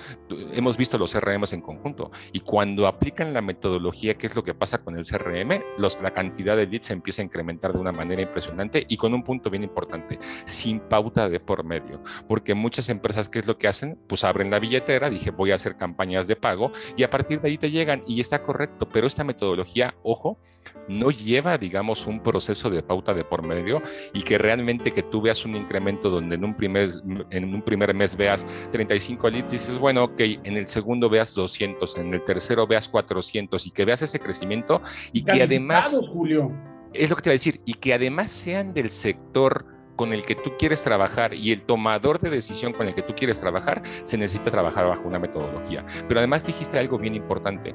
Hemos 0.52 0.76
visto 0.76 0.98
los 0.98 1.12
CRMs 1.12 1.52
en 1.52 1.60
conjunto 1.60 2.10
y 2.32 2.40
cuando 2.40 2.88
aplican 2.88 3.32
la 3.32 3.42
metodología, 3.42 4.18
¿qué 4.18 4.26
es 4.26 4.34
lo 4.34 4.42
que 4.42 4.54
pasa 4.54 4.82
con 4.82 4.96
el 4.96 5.06
CRM? 5.06 5.62
Los, 5.78 6.00
la 6.02 6.10
cantidad 6.12 6.55
cantidad 6.56 6.66
de 6.66 6.66
leads 6.66 6.86
se 6.86 6.92
empieza 6.92 7.22
a 7.22 7.24
incrementar 7.24 7.72
de 7.72 7.78
una 7.78 7.92
manera 7.92 8.22
impresionante 8.22 8.84
y 8.88 8.96
con 8.96 9.14
un 9.14 9.22
punto 9.22 9.50
bien 9.50 9.62
importante, 9.62 10.18
sin 10.44 10.80
pauta 10.80 11.28
de 11.28 11.40
por 11.40 11.64
medio, 11.64 12.02
porque 12.26 12.54
muchas 12.54 12.88
empresas, 12.88 13.28
¿qué 13.28 13.40
es 13.40 13.46
lo 13.46 13.58
que 13.58 13.68
hacen? 13.68 13.98
Pues 14.06 14.24
abren 14.24 14.50
la 14.50 14.58
billetera, 14.58 15.10
dije, 15.10 15.30
voy 15.30 15.50
a 15.50 15.56
hacer 15.56 15.76
campañas 15.76 16.26
de 16.26 16.36
pago 16.36 16.72
y 16.96 17.02
a 17.02 17.10
partir 17.10 17.40
de 17.40 17.48
ahí 17.48 17.58
te 17.58 17.70
llegan 17.70 18.02
y 18.06 18.20
está 18.20 18.42
correcto, 18.42 18.88
pero 18.88 19.06
esta 19.06 19.24
metodología, 19.24 19.94
ojo, 20.02 20.38
no 20.88 21.10
lleva, 21.10 21.58
digamos, 21.58 22.06
un 22.06 22.20
proceso 22.22 22.70
de 22.70 22.82
pauta 22.82 23.12
de 23.14 23.24
por 23.24 23.44
medio 23.44 23.82
y 24.12 24.22
que 24.22 24.38
realmente 24.38 24.92
que 24.92 25.02
tú 25.02 25.20
veas 25.20 25.44
un 25.44 25.56
incremento 25.56 26.10
donde 26.10 26.36
en 26.36 26.44
un 26.44 26.56
primer, 26.56 26.90
en 27.30 27.54
un 27.54 27.62
primer 27.62 27.94
mes 27.94 28.16
veas 28.16 28.46
35 28.70 29.30
leads, 29.30 29.52
dices, 29.52 29.78
bueno, 29.78 30.04
ok, 30.04 30.20
en 30.20 30.56
el 30.56 30.66
segundo 30.66 31.08
veas 31.08 31.34
200, 31.34 31.98
en 31.98 32.14
el 32.14 32.22
tercero 32.22 32.66
veas 32.66 32.88
400 32.88 33.66
y 33.66 33.70
que 33.70 33.84
veas 33.84 34.02
ese 34.02 34.20
crecimiento 34.20 34.80
y 35.12 35.24
que 35.24 35.42
además... 35.42 36.00
Julio. 36.12 36.45
Es 36.98 37.10
lo 37.10 37.16
que 37.16 37.22
te 37.22 37.28
iba 37.28 37.32
a 37.32 37.34
decir, 37.34 37.60
y 37.64 37.74
que 37.74 37.92
además 37.92 38.32
sean 38.32 38.72
del 38.72 38.90
sector 38.90 39.66
con 39.96 40.12
el 40.12 40.24
que 40.24 40.34
tú 40.34 40.52
quieres 40.58 40.84
trabajar 40.84 41.34
y 41.34 41.52
el 41.52 41.62
tomador 41.62 42.20
de 42.20 42.30
decisión 42.30 42.72
con 42.72 42.86
el 42.86 42.94
que 42.94 43.02
tú 43.02 43.14
quieres 43.14 43.40
trabajar, 43.40 43.82
se 44.02 44.16
necesita 44.18 44.50
trabajar 44.50 44.86
bajo 44.86 45.08
una 45.08 45.18
metodología. 45.18 45.84
Pero 46.06 46.20
además 46.20 46.46
dijiste 46.46 46.78
algo 46.78 46.98
bien 46.98 47.14
importante. 47.14 47.74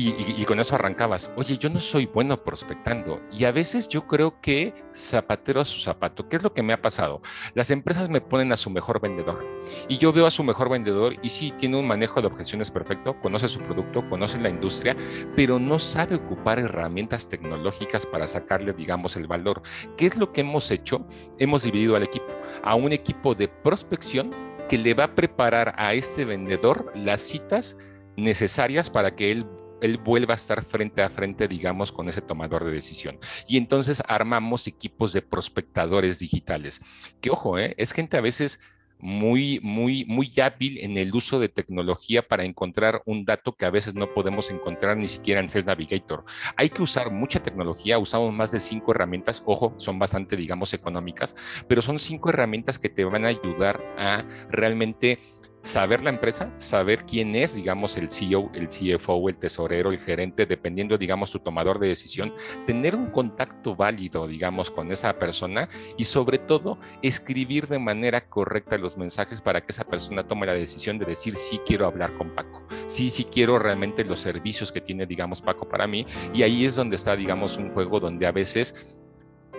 Y, 0.00 0.44
con 0.44 0.60
eso 0.60 0.76
arrancabas, 0.76 1.32
oye, 1.34 1.58
yo 1.58 1.68
no 1.68 1.80
soy 1.80 2.06
bueno 2.06 2.44
prospectando. 2.44 3.20
Y 3.32 3.46
a 3.46 3.50
veces 3.50 3.88
yo 3.88 4.06
creo 4.06 4.40
que 4.40 4.72
zapatero 4.94 5.60
a 5.60 5.64
su 5.64 5.80
zapato. 5.80 6.28
¿Qué 6.28 6.36
es 6.36 6.44
lo 6.44 6.54
que 6.54 6.62
me 6.62 6.72
ha 6.72 6.80
pasado? 6.80 7.20
Las 7.54 7.72
empresas 7.72 8.08
me 8.08 8.20
ponen 8.20 8.52
a 8.52 8.56
su 8.56 8.70
mejor 8.70 9.00
vendedor. 9.00 9.44
Y 9.88 9.98
yo 9.98 10.12
veo 10.12 10.26
a 10.26 10.30
su 10.30 10.44
mejor 10.44 10.68
vendedor 10.68 11.16
y 11.20 11.30
sí, 11.30 11.52
tiene 11.58 11.78
un 11.78 11.88
manejo 11.88 12.20
de 12.20 12.28
objeciones 12.28 12.70
perfecto, 12.70 13.18
conoce 13.20 13.48
su 13.48 13.58
producto, 13.58 14.08
conoce 14.08 14.38
la 14.38 14.50
industria, 14.50 14.96
pero 15.34 15.58
no 15.58 15.80
sabe 15.80 16.14
ocupar 16.14 16.60
herramientas 16.60 17.28
tecnológicas 17.28 18.06
para 18.06 18.28
sacarle, 18.28 18.74
digamos, 18.74 19.16
el 19.16 19.26
valor. 19.26 19.62
¿Qué 19.96 20.06
es 20.06 20.16
lo 20.16 20.32
que 20.32 20.42
hemos 20.42 20.70
hecho? 20.70 21.08
Hemos 21.40 21.64
dividido 21.64 21.96
al 21.96 22.04
equipo 22.04 22.32
a 22.62 22.76
un 22.76 22.92
equipo 22.92 23.34
de 23.34 23.48
prospección 23.48 24.30
que 24.68 24.78
le 24.78 24.94
va 24.94 25.04
a 25.04 25.14
preparar 25.16 25.74
a 25.76 25.94
este 25.94 26.24
vendedor 26.24 26.92
las 26.94 27.20
citas 27.20 27.76
necesarias 28.16 28.90
para 28.90 29.16
que 29.16 29.32
él 29.32 29.46
él 29.80 29.98
vuelva 29.98 30.34
a 30.34 30.36
estar 30.36 30.64
frente 30.64 31.02
a 31.02 31.08
frente, 31.08 31.48
digamos, 31.48 31.92
con 31.92 32.08
ese 32.08 32.20
tomador 32.20 32.64
de 32.64 32.72
decisión. 32.72 33.18
Y 33.46 33.56
entonces 33.56 34.02
armamos 34.06 34.66
equipos 34.66 35.12
de 35.12 35.22
prospectadores 35.22 36.18
digitales. 36.18 36.80
Que 37.20 37.30
ojo, 37.30 37.58
¿eh? 37.58 37.74
es 37.78 37.92
gente 37.92 38.16
a 38.16 38.20
veces 38.20 38.60
muy, 39.00 39.60
muy, 39.62 40.04
muy 40.06 40.32
hábil 40.40 40.78
en 40.78 40.96
el 40.96 41.14
uso 41.14 41.38
de 41.38 41.48
tecnología 41.48 42.26
para 42.26 42.44
encontrar 42.44 43.02
un 43.06 43.24
dato 43.24 43.54
que 43.54 43.64
a 43.64 43.70
veces 43.70 43.94
no 43.94 44.12
podemos 44.12 44.50
encontrar 44.50 44.96
ni 44.96 45.08
siquiera 45.08 45.40
en 45.40 45.48
Sales 45.48 45.66
Navigator. 45.66 46.24
Hay 46.56 46.70
que 46.70 46.82
usar 46.82 47.10
mucha 47.10 47.40
tecnología, 47.40 47.98
usamos 47.98 48.32
más 48.32 48.50
de 48.52 48.60
cinco 48.60 48.92
herramientas, 48.92 49.42
ojo, 49.46 49.74
son 49.76 49.98
bastante, 49.98 50.36
digamos, 50.36 50.74
económicas, 50.74 51.34
pero 51.68 51.82
son 51.82 51.98
cinco 51.98 52.30
herramientas 52.30 52.78
que 52.78 52.88
te 52.88 53.04
van 53.04 53.24
a 53.24 53.28
ayudar 53.28 53.82
a 53.96 54.24
realmente 54.50 55.18
saber 55.62 56.02
la 56.02 56.10
empresa, 56.10 56.52
saber 56.58 57.04
quién 57.04 57.34
es, 57.34 57.54
digamos, 57.54 57.96
el 57.96 58.10
CEO, 58.10 58.50
el 58.54 58.68
CFO, 58.68 59.28
el 59.28 59.38
tesorero, 59.38 59.90
el 59.90 59.98
gerente, 59.98 60.46
dependiendo, 60.46 60.96
digamos, 60.96 61.30
tu 61.30 61.40
tomador 61.40 61.78
de 61.78 61.88
decisión, 61.88 62.32
tener 62.66 62.94
un 62.94 63.10
contacto 63.10 63.76
válido, 63.76 64.26
digamos, 64.26 64.70
con 64.70 64.90
esa 64.92 65.14
persona 65.18 65.68
y 65.96 66.04
sobre 66.04 66.38
todo 66.38 66.78
escribir 67.02 67.66
de 67.66 67.78
manera 67.78 68.28
correcta 68.28 68.78
los 68.78 68.96
mensajes 68.96 69.40
para 69.40 69.60
que 69.60 69.72
esa 69.72 69.84
persona 69.84 70.26
tome 70.26 70.46
la 70.46 70.54
decisión 70.54 70.98
de 70.98 71.06
decir 71.06 71.34
sí 71.36 71.60
quiero 71.66 71.86
hablar 71.86 72.16
con 72.16 72.34
Paco, 72.34 72.62
sí, 72.86 73.10
sí 73.10 73.24
quiero 73.24 73.58
realmente 73.58 74.04
los 74.04 74.20
servicios 74.20 74.72
que 74.72 74.80
tiene, 74.80 75.06
digamos, 75.06 75.42
Paco 75.42 75.68
para 75.68 75.86
mí 75.86 76.06
y 76.32 76.42
ahí 76.42 76.64
es 76.64 76.74
donde 76.74 76.96
está, 76.96 77.16
digamos, 77.16 77.56
un 77.56 77.72
juego 77.72 78.00
donde 78.00 78.26
a 78.26 78.32
veces 78.32 78.98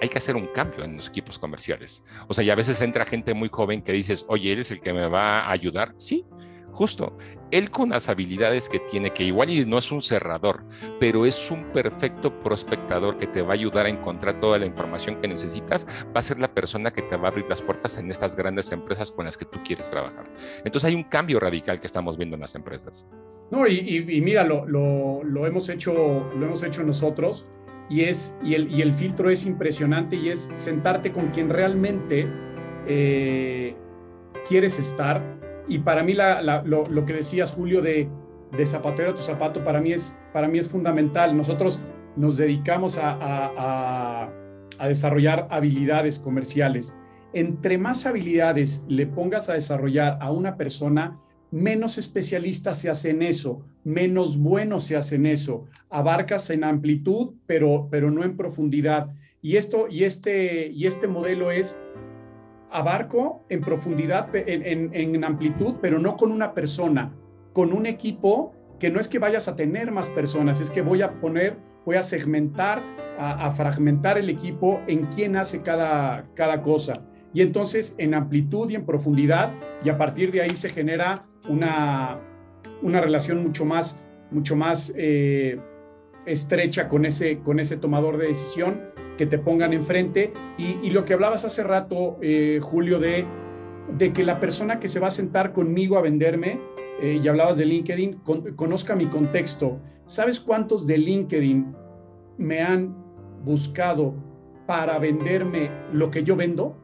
hay 0.01 0.09
que 0.09 0.17
hacer 0.17 0.35
un 0.35 0.47
cambio 0.47 0.83
en 0.83 0.95
los 0.95 1.09
equipos 1.09 1.39
comerciales. 1.39 2.03
O 2.27 2.33
sea, 2.33 2.43
y 2.43 2.49
a 2.49 2.55
veces 2.55 2.81
entra 2.81 3.05
gente 3.05 3.33
muy 3.33 3.49
joven 3.49 3.81
que 3.81 3.91
dices, 3.91 4.25
oye, 4.27 4.53
él 4.53 4.59
es 4.59 4.71
el 4.71 4.81
que 4.81 4.93
me 4.93 5.07
va 5.07 5.41
a 5.41 5.51
ayudar. 5.51 5.93
Sí, 5.97 6.25
justo. 6.71 7.17
Él 7.51 7.71
con 7.71 7.89
las 7.89 8.09
habilidades 8.09 8.69
que 8.69 8.79
tiene, 8.79 9.11
que 9.11 9.23
igual 9.23 9.49
y 9.49 9.65
no 9.65 9.79
es 9.79 9.91
un 9.91 10.01
cerrador, 10.01 10.63
pero 10.99 11.25
es 11.25 11.49
un 11.49 11.65
perfecto 11.71 12.39
prospectador 12.41 13.17
que 13.17 13.25
te 13.27 13.41
va 13.41 13.49
a 13.49 13.53
ayudar 13.55 13.87
a 13.87 13.89
encontrar 13.89 14.39
toda 14.39 14.59
la 14.59 14.67
información 14.67 15.19
que 15.19 15.27
necesitas, 15.27 15.85
va 16.15 16.19
a 16.19 16.23
ser 16.23 16.37
la 16.37 16.53
persona 16.53 16.91
que 16.91 17.01
te 17.01 17.17
va 17.17 17.27
a 17.27 17.31
abrir 17.31 17.45
las 17.49 17.61
puertas 17.61 17.97
en 17.97 18.11
estas 18.11 18.35
grandes 18.35 18.71
empresas 18.71 19.11
con 19.11 19.25
las 19.25 19.35
que 19.35 19.45
tú 19.45 19.59
quieres 19.63 19.89
trabajar. 19.89 20.31
Entonces 20.63 20.85
hay 20.85 20.95
un 20.95 21.03
cambio 21.03 21.39
radical 21.39 21.79
que 21.79 21.87
estamos 21.87 22.17
viendo 22.17 22.35
en 22.35 22.41
las 22.41 22.53
empresas. 22.53 23.07
No, 23.51 23.67
y, 23.67 24.21
mira, 24.21 24.43
lo, 24.43 25.47
hemos 25.47 25.69
hecho, 25.69 26.31
lo 26.35 26.45
hemos 26.45 26.61
hecho 26.61 26.83
nosotros 26.83 27.47
y, 27.89 28.01
es, 28.01 28.35
y, 28.43 28.53
el, 28.53 28.71
y 28.71 28.81
el 28.81 28.93
filtro 28.93 29.29
es 29.29 29.45
impresionante 29.45 30.15
y 30.15 30.29
es 30.29 30.51
sentarte 30.55 31.11
con 31.11 31.27
quien 31.29 31.49
realmente 31.49 32.27
eh, 32.87 33.75
quieres 34.47 34.79
estar. 34.79 35.21
Y 35.67 35.79
para 35.79 36.03
mí 36.03 36.15
lo, 36.15 37.05
que 37.05 37.13
decías, 37.13 37.51
Julio, 37.51 37.81
de, 37.81 38.09
de 38.55 38.65
zapatero 38.65 39.11
a 39.11 39.15
tu 39.15 39.21
zapato, 39.21 39.63
para 39.63 39.81
mí 39.81 39.91
es, 39.91 40.19
para 40.33 40.47
mí 40.47 40.59
es 40.59 40.69
fundamental. 40.69 41.35
Nosotros 41.35 41.79
nos 42.15 42.37
dedicamos 42.37 42.97
a, 42.97 44.29
a 44.79 44.87
desarrollar 44.87 45.47
habilidades 45.51 46.19
comerciales. 46.19 46.95
Entre 47.33 47.77
más 47.77 48.05
habilidades 48.05 48.85
le 48.87 49.05
pongas 49.05 49.49
a 49.49 49.53
desarrollar 49.53 50.17
a 50.21 50.31
una 50.31 50.55
persona, 50.55 51.19
menos 51.51 51.97
especialistas 51.97 52.79
se 52.79 52.89
hacen 52.89 53.21
eso, 53.21 53.65
menos 53.83 54.37
buenos 54.37 54.83
se 54.83 54.95
hacen 54.95 55.25
eso. 55.25 55.65
Abarcas 55.89 56.49
en 56.49 56.63
amplitud, 56.63 57.33
pero, 57.45 57.87
pero 57.89 58.11
no 58.11 58.23
en 58.23 58.37
profundidad. 58.37 59.09
Y, 59.41 59.57
esto, 59.57 59.87
y, 59.89 60.03
este, 60.03 60.67
y 60.67 60.85
este 60.85 61.07
modelo 61.07 61.51
es 61.51 61.79
abarco 62.71 63.45
en 63.49 63.61
profundidad, 63.61 64.29
en, 64.35 64.93
en, 64.93 65.23
amplitud, 65.23 65.75
pero 65.81 65.97
no 65.97 66.17
con 66.17 66.31
una 66.31 66.53
persona, 66.53 67.15
con 67.53 67.73
un 67.73 67.87
equipo 67.87 68.53
que 68.79 68.91
no 68.91 68.99
es 68.99 69.07
que 69.07 69.17
vayas 69.17 69.47
a 69.47 69.55
tener 69.55 69.91
más 69.91 70.09
personas, 70.11 70.61
es 70.61 70.69
que 70.69 70.81
voy 70.81 71.01
a 71.01 71.19
poner, 71.19 71.57
voy 71.85 71.95
a 71.95 72.03
segmentar, 72.03 72.83
a, 73.17 73.47
a 73.47 73.51
fragmentar 73.51 74.17
el 74.17 74.29
equipo 74.29 74.81
en 74.87 75.07
quién 75.07 75.35
hace 75.35 75.63
cada, 75.63 76.29
cada 76.35 76.61
cosa 76.61 76.93
y 77.33 77.41
entonces 77.41 77.95
en 77.97 78.13
amplitud 78.13 78.69
y 78.69 78.75
en 78.75 78.85
profundidad 78.85 79.53
y 79.83 79.89
a 79.89 79.97
partir 79.97 80.31
de 80.31 80.41
ahí 80.41 80.55
se 80.55 80.69
genera 80.69 81.25
una, 81.47 82.19
una 82.81 83.01
relación 83.01 83.41
mucho 83.43 83.65
más, 83.65 84.03
mucho 84.31 84.55
más 84.55 84.93
eh, 84.95 85.59
estrecha 86.25 86.89
con 86.89 87.05
ese, 87.05 87.39
con 87.39 87.59
ese 87.59 87.77
tomador 87.77 88.17
de 88.17 88.27
decisión 88.27 88.81
que 89.17 89.25
te 89.25 89.37
pongan 89.37 89.73
enfrente 89.73 90.31
y, 90.57 90.89
lo 90.91 91.03
que 91.03 91.13
hablabas 91.13 91.43
hace 91.43 91.61
rato, 91.61 92.17
eh, 92.21 92.59
Julio, 92.61 92.99
de, 92.99 93.25
de 93.97 94.13
que 94.13 94.23
la 94.23 94.39
persona 94.39 94.79
que 94.79 94.87
se 94.87 95.01
va 95.01 95.07
a 95.07 95.11
sentar 95.11 95.51
conmigo 95.51 95.97
a 95.97 96.01
venderme, 96.01 96.59
eh, 97.01 97.21
y 97.23 97.27
hablabas 97.27 97.57
de 97.57 97.65
LinkedIn, 97.65 98.21
conozca 98.55 98.95
mi 98.95 99.05
contexto. 99.07 99.79
¿Sabes 100.05 100.39
cuántos 100.39 100.85
de 100.85 100.97
LinkedIn 100.97 101.73
me 102.37 102.61
han 102.61 102.95
buscado 103.43 104.15
para 104.67 104.99
venderme 104.99 105.71
lo 105.93 106.11
que 106.11 106.23
yo 106.23 106.35
vendo? 106.35 106.77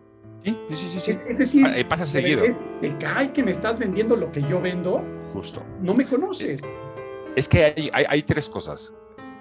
Sí, 0.46 0.56
sí, 0.76 1.00
sí. 1.00 1.12
Es, 1.12 1.38
decir, 1.38 1.66
ah, 1.66 1.90
pasa 1.90 2.06
seguido. 2.06 2.44
te 2.80 2.96
cae 2.98 3.34
que 3.34 3.42
me 3.42 3.52
estás 3.52 3.80
vendiendo 3.80 4.16
lo 4.16 4.32
que 4.32 4.42
yo 4.44 4.62
vendo. 4.62 5.04
Justo. 5.34 5.64
No 5.82 5.94
me 5.96 6.06
conoces. 6.06 6.62
Es 7.36 7.48
que 7.48 7.64
hay, 7.64 7.90
hay 8.08 8.24
tres 8.24 8.48
cosas: 8.48 8.94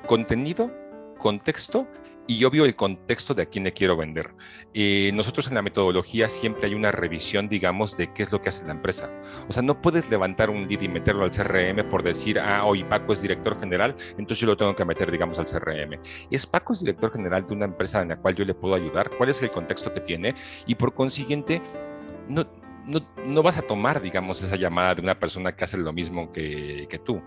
contenido, 0.06 0.70
contexto 1.18 1.86
y 2.26 2.44
obvio 2.44 2.64
el 2.64 2.74
contexto 2.76 3.34
de 3.34 3.42
a 3.42 3.46
quién 3.46 3.64
le 3.64 3.72
quiero 3.72 3.96
vender. 3.96 4.34
Eh, 4.72 5.10
nosotros 5.14 5.48
en 5.48 5.54
la 5.54 5.62
metodología 5.62 6.28
siempre 6.28 6.66
hay 6.66 6.74
una 6.74 6.90
revisión, 6.90 7.48
digamos, 7.48 7.96
de 7.96 8.12
qué 8.12 8.22
es 8.22 8.32
lo 8.32 8.40
que 8.40 8.48
hace 8.48 8.64
la 8.64 8.72
empresa. 8.72 9.10
O 9.48 9.52
sea, 9.52 9.62
no 9.62 9.80
puedes 9.80 10.08
levantar 10.10 10.50
un 10.50 10.66
lead 10.66 10.80
y 10.80 10.88
meterlo 10.88 11.24
al 11.24 11.30
CRM 11.30 11.88
por 11.88 12.02
decir, 12.02 12.38
ah, 12.38 12.64
hoy 12.64 12.84
Paco 12.84 13.12
es 13.12 13.22
director 13.22 13.58
general, 13.58 13.94
entonces 14.10 14.38
yo 14.38 14.46
lo 14.46 14.56
tengo 14.56 14.74
que 14.74 14.84
meter, 14.84 15.10
digamos, 15.10 15.38
al 15.38 15.46
CRM. 15.46 16.00
Es 16.30 16.46
Paco 16.46 16.72
es 16.72 16.80
director 16.80 17.12
general 17.12 17.46
de 17.46 17.54
una 17.54 17.66
empresa 17.66 18.02
en 18.02 18.08
la 18.08 18.16
cual 18.16 18.34
yo 18.34 18.44
le 18.44 18.54
puedo 18.54 18.74
ayudar, 18.74 19.10
cuál 19.10 19.28
es 19.28 19.42
el 19.42 19.50
contexto 19.50 19.92
que 19.92 20.00
tiene 20.00 20.34
y 20.66 20.74
por 20.74 20.94
consiguiente, 20.94 21.60
no, 22.28 22.46
no, 22.86 23.42
vas 23.42 23.58
a 23.58 23.62
tomar, 23.62 24.00
digamos, 24.00 24.42
esa 24.42 24.56
llamada 24.56 24.94
de 24.94 25.02
una 25.02 25.18
persona 25.18 25.54
que 25.54 25.64
hace 25.64 25.76
lo 25.76 25.92
mismo 25.92 26.32
que, 26.32 27.00
tú. 27.04 27.22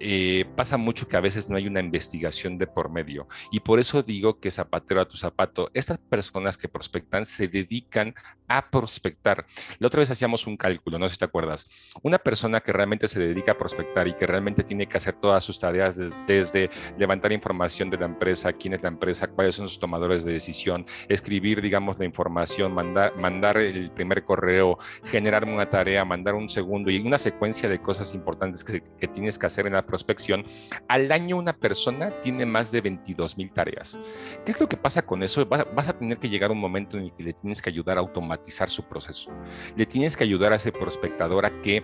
Eh, 0.00 0.44
pasa 0.54 0.76
mucho 0.76 1.08
que 1.08 1.16
a 1.16 1.20
veces 1.20 1.48
no 1.48 1.56
hay 1.56 1.66
una 1.66 1.80
investigación 1.80 2.56
de 2.58 2.66
por 2.66 2.88
medio. 2.90 3.26
Y 3.50 3.60
por 3.60 3.80
eso 3.80 4.02
digo 4.02 4.38
que 4.38 4.50
zapatero 4.50 5.00
a 5.00 5.08
tu 5.08 5.16
zapato, 5.16 5.70
estas 5.74 5.98
personas 5.98 6.56
que 6.56 6.68
prospectan 6.68 7.26
se 7.26 7.48
dedican 7.48 8.14
a 8.46 8.70
prospectar. 8.70 9.44
La 9.78 9.88
otra 9.88 10.00
vez 10.00 10.10
hacíamos 10.10 10.46
un 10.46 10.56
cálculo, 10.56 10.98
no 10.98 11.08
sé 11.08 11.14
si 11.14 11.18
te 11.18 11.24
acuerdas. 11.24 11.66
Una 12.02 12.18
persona 12.18 12.60
que 12.60 12.72
realmente 12.72 13.08
se 13.08 13.18
dedica 13.18 13.52
a 13.52 13.58
prospectar 13.58 14.08
y 14.08 14.14
que 14.14 14.26
realmente 14.26 14.62
tiene 14.62 14.86
que 14.86 14.96
hacer 14.96 15.14
todas 15.14 15.44
sus 15.44 15.58
tareas 15.58 15.98
desde, 16.26 16.70
levantar 16.96 17.32
información 17.32 17.90
de 17.90 17.98
la 17.98 18.06
empresa, 18.06 18.52
quién 18.52 18.74
es 18.74 18.82
la 18.82 18.88
empresa, 18.88 19.26
cuáles 19.26 19.56
son 19.56 19.68
sus 19.68 19.78
tomadores 19.78 20.24
de 20.24 20.32
decisión, 20.32 20.86
escribir, 21.08 21.60
digamos, 21.60 21.98
la 21.98 22.04
información, 22.04 22.72
mandar 22.72 23.58
el 23.58 23.90
primer 23.90 24.24
correo, 24.24 24.78
generarme 25.04 25.52
una 25.52 25.68
tarea, 25.68 26.04
mandar 26.04 26.34
un 26.34 26.48
segundo 26.48 26.90
y 26.90 26.98
una 26.98 27.18
secuencia 27.18 27.68
de 27.68 27.80
cosas 27.80 28.14
importantes 28.14 28.64
que, 28.64 28.80
tienes 29.08 29.38
que 29.38 29.46
hacer 29.46 29.66
en 29.66 29.72
la 29.72 29.86
prospección, 29.86 30.44
al 30.86 31.10
año 31.10 31.36
una 31.36 31.52
persona 31.52 32.10
tiene 32.20 32.44
más 32.46 32.70
de 32.70 32.80
22 32.80 33.36
mil 33.36 33.50
tareas. 33.50 33.98
¿Qué 34.44 34.52
es 34.52 34.60
lo 34.60 34.68
que 34.68 34.76
pasa 34.76 35.02
con 35.02 35.22
eso? 35.22 35.44
Vas, 35.46 35.66
vas, 35.74 35.88
a 35.88 35.98
tener 35.98 36.18
que 36.18 36.28
llegar 36.28 36.50
a 36.50 36.52
un 36.52 36.60
momento 36.60 36.98
en 36.98 37.04
el 37.04 37.12
que 37.14 37.22
le 37.22 37.32
tienes 37.32 37.62
que 37.62 37.70
ayudar 37.70 37.96
a 37.96 38.00
automatizar 38.00 38.68
su 38.68 38.84
proceso. 38.84 39.30
Le 39.76 39.86
tienes 39.86 40.16
que 40.16 40.24
ayudar 40.24 40.52
a 40.52 40.56
ese 40.56 40.72
prospectador 40.72 41.46
a 41.46 41.62
que 41.62 41.82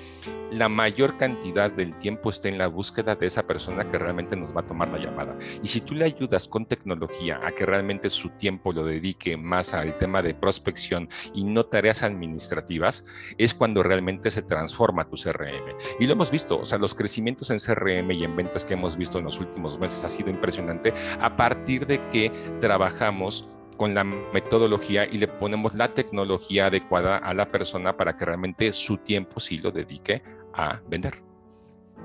la 0.50 0.68
mayor 0.68 1.16
cantidad 1.16 1.70
del 1.70 1.96
tiempo 1.98 2.30
esté 2.30 2.48
en 2.48 2.58
la 2.58 2.68
búsqueda 2.68 3.16
de 3.16 3.26
esa 3.26 3.46
persona 3.46 3.88
que 3.88 3.98
realmente 3.98 4.36
nos 4.36 4.54
va 4.54 4.60
a 4.60 4.66
tomar 4.66 4.88
la 4.88 4.98
llamada. 4.98 5.36
Y 5.62 5.68
si 5.68 5.80
tú 5.80 5.94
le 5.94 6.04
ayudas 6.04 6.46
con 6.46 6.66
tecnología 6.66 7.40
a 7.42 7.52
que 7.52 7.66
realmente 7.66 8.10
su 8.10 8.30
tiempo 8.30 8.72
lo 8.72 8.84
dedique 8.84 9.36
más 9.36 9.74
al 9.74 9.96
tema 9.98 10.22
de 10.22 10.34
prospección 10.34 11.08
y 11.34 11.44
no 11.44 11.66
tareas 11.66 12.02
administrativas, 12.02 13.03
es 13.38 13.54
cuando 13.54 13.82
realmente 13.82 14.30
se 14.30 14.42
transforma 14.42 15.08
tu 15.08 15.16
CRM. 15.16 15.76
Y 16.00 16.06
lo 16.06 16.12
hemos 16.12 16.30
visto, 16.30 16.60
o 16.60 16.64
sea, 16.64 16.78
los 16.78 16.94
crecimientos 16.94 17.50
en 17.50 17.58
CRM 17.58 18.10
y 18.12 18.24
en 18.24 18.36
ventas 18.36 18.64
que 18.64 18.74
hemos 18.74 18.96
visto 18.96 19.18
en 19.18 19.24
los 19.24 19.38
últimos 19.38 19.78
meses 19.78 20.04
ha 20.04 20.08
sido 20.08 20.30
impresionante 20.30 20.92
a 21.20 21.36
partir 21.36 21.86
de 21.86 22.00
que 22.10 22.30
trabajamos 22.60 23.48
con 23.76 23.94
la 23.94 24.04
metodología 24.04 25.04
y 25.04 25.18
le 25.18 25.28
ponemos 25.28 25.74
la 25.74 25.88
tecnología 25.88 26.66
adecuada 26.66 27.18
a 27.18 27.34
la 27.34 27.50
persona 27.50 27.96
para 27.96 28.16
que 28.16 28.24
realmente 28.24 28.72
su 28.72 28.98
tiempo 28.98 29.40
sí 29.40 29.58
lo 29.58 29.70
dedique 29.70 30.22
a 30.52 30.80
vender. 30.88 31.14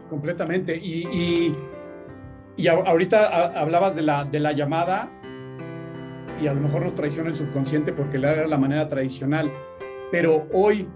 Completamente. 0.10 0.76
Y, 0.76 1.56
y, 2.58 2.68
ahorita 2.68 3.60
hablabas 3.60 3.96
de 3.96 4.02
la, 4.02 4.26
de 4.26 4.40
la 4.40 4.52
llamada 4.52 5.10
y 6.42 6.48
a 6.48 6.54
lo 6.54 6.62
mejor 6.62 6.84
nos 6.84 6.96
traiciona 6.96 7.30
el 7.30 7.36
subconsciente 7.36 7.94
porque 7.94 8.18
era 8.18 8.48
la 8.48 8.58
manera 8.58 8.88
tradicional, 8.88 9.52
pero 10.12 10.48
hoy 10.54 10.88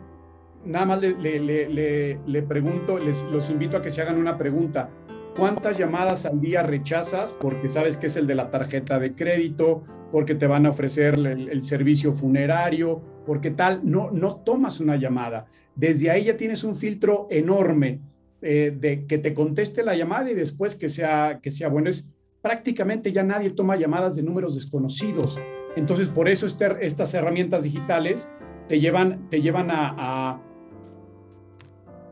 nada 0.66 0.86
más 0.86 1.02
le, 1.02 1.40
le, 1.40 2.20
le, 2.26 2.42
pregunto, 2.44 2.98
les 2.98 3.24
los 3.26 3.50
invito 3.50 3.78
a 3.78 3.82
que 3.82 3.92
se 3.92 4.02
hagan 4.02 4.18
una 4.18 4.38
pregunta. 4.38 4.90
¿Cuántas 5.38 5.78
llamadas 5.78 6.26
al 6.26 6.40
día 6.40 6.62
rechazas 6.62 7.34
porque 7.34 7.68
sabes 7.68 7.98
que 7.98 8.06
es 8.06 8.16
el 8.18 8.28
de 8.28 8.36
la 8.36 8.52
tarjeta 8.52 9.00
de 9.00 9.16
crédito, 9.16 9.84
porque 10.12 10.36
te 10.36 10.46
van 10.46 10.66
a 10.66 10.70
ofrecer 10.70 11.16
el, 11.16 11.64
servicio 11.64 12.14
funerario, 12.14 13.02
porque 13.26 13.50
tal? 13.50 13.82
No, 13.84 14.12
no 14.12 14.38
tomas 14.38 14.80
una 14.80 14.96
llamada. 14.96 15.48
Desde 15.76 16.12
ahí 16.12 16.26
ya 16.26 16.38
tienes 16.38 16.64
un 16.64 16.76
filtro 16.76 17.28
enorme 17.32 18.00
eh, 18.42 18.76
de 18.78 19.08
que 19.08 19.18
te 19.18 19.34
conteste 19.34 19.84
la 19.84 19.96
llamada 19.96 20.30
y 20.30 20.36
después 20.36 20.76
que 20.76 20.88
sea, 20.88 21.40
que 21.42 21.50
sea 21.50 21.68
bueno. 21.68 21.90
Es 21.90 22.10
prácticamente 22.42 23.12
ya 23.12 23.24
nadie 23.24 23.50
toma 23.50 23.76
llamadas 23.76 24.16
de 24.16 24.22
números 24.22 24.54
desconocidos. 24.54 25.40
Entonces, 25.76 26.10
por 26.10 26.30
eso 26.30 26.46
este, 26.46 26.86
estas 26.86 27.14
herramientas 27.16 27.64
digitales 27.64 28.30
te 28.68 28.80
llevan, 28.80 29.30
te 29.30 29.42
llevan 29.42 29.70
a, 29.72 30.40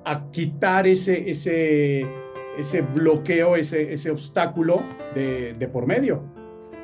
a, 0.05 0.31
quitar 0.31 0.87
ese, 0.87 1.29
ese, 1.29 2.05
ese 2.57 2.81
bloqueo, 2.81 3.55
ese, 3.55 3.93
ese 3.93 4.11
obstáculo 4.11 4.83
de, 5.15 5.69
por 5.71 5.85
medio. 5.85 6.23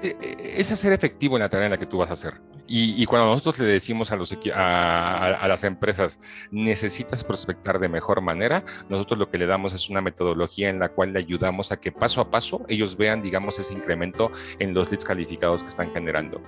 E, 0.01 0.15
e, 0.21 0.61
es 0.61 0.71
hacer 0.71 0.93
efectivo 0.93 1.35
en 1.37 1.41
la 1.41 1.49
tarea 1.49 1.65
en 1.65 1.71
la 1.71 1.77
que 1.77 1.85
tú 1.85 1.97
vas 1.97 2.09
a 2.09 2.13
hacer. 2.13 2.33
Y, 2.69 3.05
cuando 3.05 3.27
nosotros 3.27 3.59
le 3.59 3.65
decimos 3.65 4.11
a, 4.11 4.17
los, 4.17 4.37
a, 4.53 5.25
a, 5.35 5.47
las 5.47 5.63
empresas, 5.63 6.19
necesitas 6.51 7.23
prospectar 7.23 7.79
de 7.79 7.87
mejor 7.87 8.19
manera, 8.19 8.65
nosotros 8.89 9.17
lo 9.17 9.29
que 9.29 9.37
le 9.37 9.45
damos 9.45 9.73
es 9.73 9.89
una 9.89 10.01
metodología 10.01 10.67
en 10.67 10.79
la 10.79 10.89
cual 10.89 11.13
le 11.13 11.19
ayudamos 11.19 11.71
a 11.71 11.79
que 11.79 11.93
paso 11.93 12.19
a 12.19 12.29
paso 12.29 12.65
ellos 12.67 12.97
vean, 12.97 13.21
digamos, 13.21 13.57
ese 13.57 13.73
incremento 13.73 14.31
en 14.59 14.73
los 14.73 14.91
leads 14.91 15.05
calificados 15.05 15.63
que 15.63 15.69
están 15.69 15.93
generando. 15.93 16.41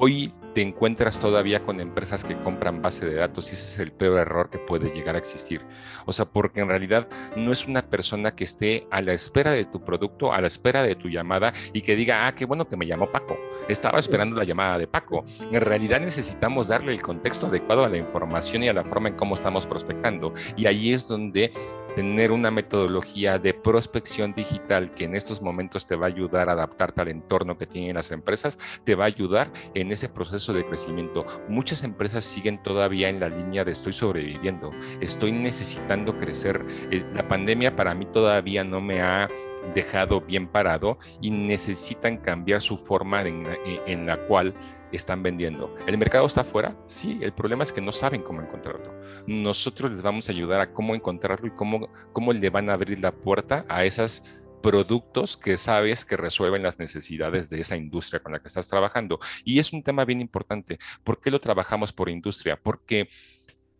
Hoy 0.00 0.32
te 0.54 0.62
encuentras 0.62 1.18
todavía 1.18 1.64
con 1.64 1.80
empresas 1.80 2.24
que 2.24 2.36
compran 2.36 2.82
base 2.82 3.04
de 3.04 3.14
datos 3.14 3.50
y 3.50 3.54
ese 3.54 3.64
es 3.64 3.78
el 3.80 3.90
peor 3.90 4.20
error 4.20 4.48
que 4.48 4.58
puede 4.58 4.94
llegar 4.94 5.16
a 5.16 5.18
existir. 5.18 5.60
O 6.06 6.12
sea, 6.12 6.24
porque 6.24 6.60
en 6.60 6.68
realidad 6.68 7.08
no 7.36 7.50
es 7.50 7.66
una 7.66 7.82
persona 7.82 8.36
que 8.36 8.44
esté 8.44 8.86
a 8.92 9.02
la 9.02 9.12
espera 9.12 9.50
de 9.50 9.64
tu 9.64 9.84
producto, 9.84 10.32
a 10.32 10.40
la 10.40 10.46
espera 10.46 10.84
de 10.84 10.94
tu 10.94 11.08
llamada 11.08 11.52
y 11.72 11.82
que 11.82 11.96
diga, 11.96 12.28
ah, 12.28 12.34
qué 12.36 12.44
bueno 12.44 12.68
que 12.68 12.76
me 12.76 12.86
llamó 12.86 13.10
Paco. 13.10 13.36
Estaba 13.68 13.98
esperando 13.98 14.36
la 14.36 14.44
llamada 14.44 14.78
de 14.78 14.86
Paco. 14.86 15.24
En 15.50 15.60
realidad 15.60 16.00
necesitamos 16.00 16.68
darle 16.68 16.92
el 16.92 17.02
contexto 17.02 17.48
adecuado 17.48 17.84
a 17.84 17.88
la 17.88 17.98
información 17.98 18.62
y 18.62 18.68
a 18.68 18.72
la 18.72 18.84
forma 18.84 19.08
en 19.08 19.16
cómo 19.16 19.34
estamos 19.34 19.66
prospectando. 19.66 20.32
Y 20.56 20.66
ahí 20.66 20.92
es 20.92 21.08
donde 21.08 21.50
tener 21.94 22.30
una 22.30 22.52
metodología 22.52 23.38
de 23.38 23.54
prospección 23.54 24.32
digital 24.32 24.94
que 24.94 25.04
en 25.04 25.16
estos 25.16 25.42
momentos 25.42 25.84
te 25.84 25.96
va 25.96 26.06
a 26.06 26.08
ayudar 26.08 26.48
a 26.48 26.52
adaptarte 26.52 27.00
al 27.00 27.08
entorno 27.08 27.58
que 27.58 27.66
tienen 27.66 27.96
las 27.96 28.12
empresas, 28.12 28.58
te 28.84 28.94
va 28.94 29.04
a 29.04 29.08
ayudar 29.08 29.50
en 29.74 29.87
ese 29.92 30.08
proceso 30.08 30.52
de 30.52 30.64
crecimiento. 30.64 31.26
Muchas 31.48 31.84
empresas 31.84 32.24
siguen 32.24 32.62
todavía 32.62 33.08
en 33.08 33.20
la 33.20 33.28
línea 33.28 33.64
de 33.64 33.72
estoy 33.72 33.92
sobreviviendo, 33.92 34.70
estoy 35.00 35.32
necesitando 35.32 36.18
crecer. 36.18 36.64
Eh, 36.90 37.04
la 37.14 37.26
pandemia 37.26 37.76
para 37.76 37.94
mí 37.94 38.06
todavía 38.06 38.64
no 38.64 38.80
me 38.80 39.00
ha 39.00 39.28
dejado 39.74 40.20
bien 40.20 40.46
parado 40.46 40.98
y 41.20 41.30
necesitan 41.30 42.18
cambiar 42.18 42.60
su 42.60 42.78
forma 42.78 43.22
en, 43.22 43.44
en 43.86 44.06
la 44.06 44.16
cual 44.26 44.54
están 44.92 45.22
vendiendo. 45.22 45.74
¿El 45.86 45.98
mercado 45.98 46.26
está 46.26 46.42
afuera? 46.42 46.76
Sí, 46.86 47.18
el 47.22 47.32
problema 47.32 47.62
es 47.62 47.72
que 47.72 47.80
no 47.80 47.92
saben 47.92 48.22
cómo 48.22 48.40
encontrarlo. 48.40 48.94
Nosotros 49.26 49.90
les 49.92 50.02
vamos 50.02 50.28
a 50.28 50.32
ayudar 50.32 50.60
a 50.60 50.72
cómo 50.72 50.94
encontrarlo 50.94 51.46
y 51.46 51.50
cómo, 51.50 51.88
cómo 52.12 52.32
le 52.32 52.50
van 52.50 52.70
a 52.70 52.74
abrir 52.74 53.00
la 53.00 53.12
puerta 53.12 53.64
a 53.68 53.84
esos 53.84 54.22
productos 54.60 55.36
que 55.36 55.56
sabes 55.56 56.04
que 56.04 56.16
resuelven 56.16 56.62
las 56.62 56.78
necesidades 56.78 57.50
de 57.50 57.60
esa 57.60 57.76
industria 57.76 58.20
con 58.20 58.32
la 58.32 58.40
que 58.40 58.48
estás 58.48 58.68
trabajando. 58.68 59.18
Y 59.44 59.58
es 59.58 59.72
un 59.72 59.82
tema 59.82 60.04
bien 60.04 60.20
importante. 60.20 60.78
¿Por 61.04 61.20
qué 61.20 61.30
lo 61.30 61.40
trabajamos 61.40 61.92
por 61.92 62.08
industria? 62.08 62.60
Porque 62.60 63.08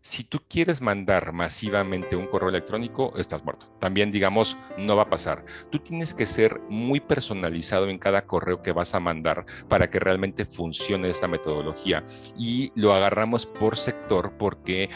si 0.01 0.23
tú 0.23 0.41
quieres 0.47 0.81
mandar 0.81 1.33
masivamente 1.33 2.15
un 2.15 2.27
correo 2.27 2.49
electrónico, 2.49 3.13
estás 3.17 3.43
muerto. 3.43 3.67
También, 3.79 4.09
digamos, 4.09 4.57
no 4.77 4.95
va 4.95 5.03
a 5.03 5.09
pasar. 5.09 5.45
Tú 5.69 5.79
tienes 5.79 6.13
que 6.13 6.25
ser 6.25 6.59
muy 6.69 6.99
personalizado 6.99 7.89
en 7.89 7.99
cada 7.99 8.25
correo 8.25 8.61
que 8.61 8.71
vas 8.71 8.95
a 8.95 8.99
mandar 8.99 9.45
para 9.67 9.89
que 9.89 9.99
realmente 9.99 10.45
funcione 10.45 11.09
esta 11.09 11.27
metodología. 11.27 12.03
Y 12.37 12.71
lo 12.75 12.93
agarramos 12.93 13.45
por 13.45 13.77
sector 13.77 14.37
porque 14.37 14.89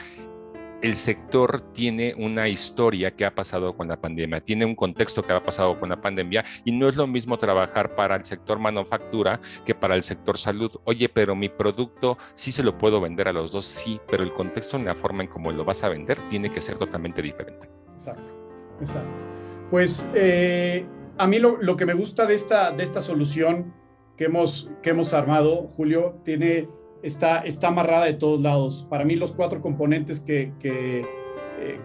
el 0.83 0.97
sector 0.97 1.61
tiene 1.71 2.13
una 2.17 2.49
historia 2.49 3.15
que 3.15 3.25
ha 3.25 3.33
pasado 3.33 3.75
con 3.75 3.87
la 3.87 3.99
pandemia, 3.99 4.41
tiene 4.41 4.65
un 4.65 4.75
contexto 4.75 5.23
que 5.23 5.31
ha 5.31 5.41
pasado 5.41 5.79
con 5.79 5.89
la 5.89 6.01
pandemia 6.01 6.43
y 6.65 6.73
no 6.73 6.89
es 6.89 6.97
lo 6.97 7.07
mismo 7.07 7.37
trabajar 7.37 7.95
para 7.95 8.17
el 8.17 8.25
sector 8.25 8.59
manufactura 8.59 9.39
que 9.65 9.73
para 9.73 9.95
el 9.95 10.03
sector 10.03 10.37
salud. 10.37 10.71
Oye, 10.83 11.07
pero 11.07 11.35
mi 11.35 11.47
producto 11.47 12.17
sí 12.33 12.51
se 12.51 12.63
lo 12.63 12.77
puedo 12.77 12.99
vender 12.99 13.29
a 13.29 13.33
los 13.33 13.53
dos, 13.53 13.63
sí, 13.63 13.99
pero 14.09 14.23
el 14.23 14.33
contexto 14.33 14.75
en 14.75 14.85
la 14.85 14.93
forma 14.93 15.23
en 15.23 15.29
cómo 15.29 15.53
lo 15.53 15.63
vas 15.63 15.83
a 15.85 15.89
vender 15.89 16.19
tiene 16.29 16.51
que 16.51 16.61
ser 16.61 16.75
totalmente 16.75 17.21
diferente. 17.21 17.69
Exacto, 17.95 18.33
exacto. 18.81 19.23
Pues 19.69 20.09
eh, 20.13 20.85
a 21.17 21.25
mí 21.27 21.39
lo, 21.39 21.77
que 21.77 21.85
me 21.85 21.93
gusta 21.93 22.25
de 22.25 22.33
esta, 22.33 22.71
de 22.71 22.83
esta 22.83 23.01
solución 23.01 23.73
que 24.17 24.25
hemos, 24.25 24.69
que 24.81 24.89
hemos 24.89 25.13
armado, 25.13 25.69
Julio, 25.69 26.19
tiene 26.25 26.67
está, 27.03 27.39
está 27.39 27.67
amarrada 27.67 28.05
de 28.05 28.13
todos 28.13 28.41
lados. 28.41 28.87
Para 28.89 29.05
mí 29.05 29.15
los 29.15 29.31
cuatro 29.31 29.61
componentes 29.61 30.19
que, 30.19 30.51
eh, 30.63 31.03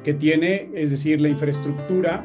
que 0.03 0.15
tiene, 0.15 0.71
es 0.75 0.91
decir, 0.91 1.21
la 1.21 1.29
infraestructura, 1.29 2.25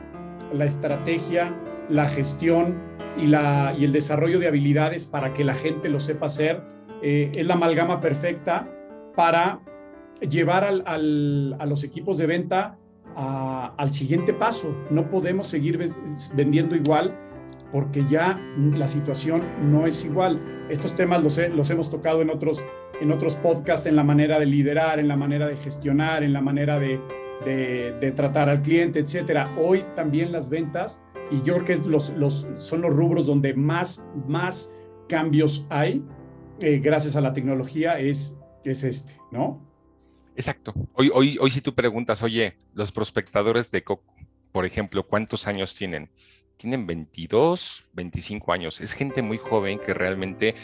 la 0.53 0.65
estrategia, 0.65 1.53
la 1.89 2.07
gestión 2.07 2.77
y, 3.17 3.25
la, 3.25 3.75
y 3.77 3.83
el 3.83 3.91
desarrollo 3.91 4.39
de 4.39 4.47
habilidades 4.47 5.05
para 5.05 5.33
que 5.33 5.43
la 5.43 5.55
gente 5.55 5.89
lo 5.89 5.99
sepa 5.99 6.27
hacer, 6.27 6.61
eh, 7.01 7.31
es 7.35 7.45
la 7.45 7.55
amalgama 7.55 7.99
perfecta 7.99 8.69
para 9.15 9.59
llevar 10.21 10.63
al, 10.63 10.83
al, 10.85 11.55
a 11.59 11.65
los 11.65 11.83
equipos 11.83 12.17
de 12.17 12.27
venta 12.27 12.77
al 13.15 13.91
siguiente 13.91 14.33
paso. 14.33 14.75
No 14.89 15.09
podemos 15.11 15.47
seguir 15.47 15.77
vendiendo 16.33 16.75
igual 16.75 17.15
porque 17.73 18.05
ya 18.07 18.39
la 18.55 18.87
situación 18.87 19.41
no 19.63 19.87
es 19.87 20.05
igual. 20.05 20.39
Estos 20.69 20.95
temas 20.95 21.23
los, 21.23 21.39
los 21.49 21.71
hemos 21.71 21.89
tocado 21.89 22.21
en 22.21 22.29
otros, 22.29 22.63
en 23.01 23.11
otros 23.11 23.35
podcasts, 23.35 23.87
en 23.87 23.95
la 23.95 24.03
manera 24.03 24.37
de 24.37 24.45
liderar, 24.45 24.99
en 24.99 25.07
la 25.07 25.17
manera 25.17 25.47
de 25.47 25.57
gestionar, 25.57 26.21
en 26.21 26.33
la 26.33 26.41
manera 26.41 26.79
de, 26.79 27.01
de, 27.43 28.11
tratar 28.11 28.47
al 28.47 28.61
cliente, 28.61 28.99
etcétera. 28.99 29.51
Hoy 29.59 29.83
también 29.95 30.31
las 30.31 30.49
ventas, 30.49 31.01
y 31.31 31.41
yo 31.41 31.55
creo 31.55 31.65
que 31.65 31.89
los, 31.89 32.11
los, 32.11 32.47
son 32.57 32.81
los 32.81 32.95
rubros 32.95 33.25
donde 33.25 33.55
más, 33.55 34.05
más 34.27 34.71
cambios 35.09 35.65
hay, 35.71 36.05
eh, 36.61 36.77
gracias 36.77 37.15
a 37.15 37.21
la 37.21 37.33
tecnología, 37.33 37.97
es, 37.97 38.37
es 38.63 38.83
este, 38.83 39.17
¿no? 39.31 39.67
Exacto. 40.35 40.75
Hoy, 40.93 41.09
hoy, 41.11 41.39
hoy 41.41 41.49
si 41.49 41.61
tú 41.61 41.73
preguntas, 41.73 42.21
oye, 42.21 42.55
los 42.75 42.91
prospectadores 42.91 43.71
de 43.71 43.83
Coco, 43.83 44.13
por 44.51 44.67
ejemplo, 44.67 45.07
¿cuántos 45.07 45.47
años 45.47 45.73
tienen? 45.73 46.11
Tienen 46.63 46.87
22, 46.87 47.83
25 47.91 48.53
años. 48.53 48.79
Es 48.79 48.93
gente 48.93 49.21
muy 49.21 49.37
joven 49.37 49.79
que 49.79 49.93
realmente 49.93 50.55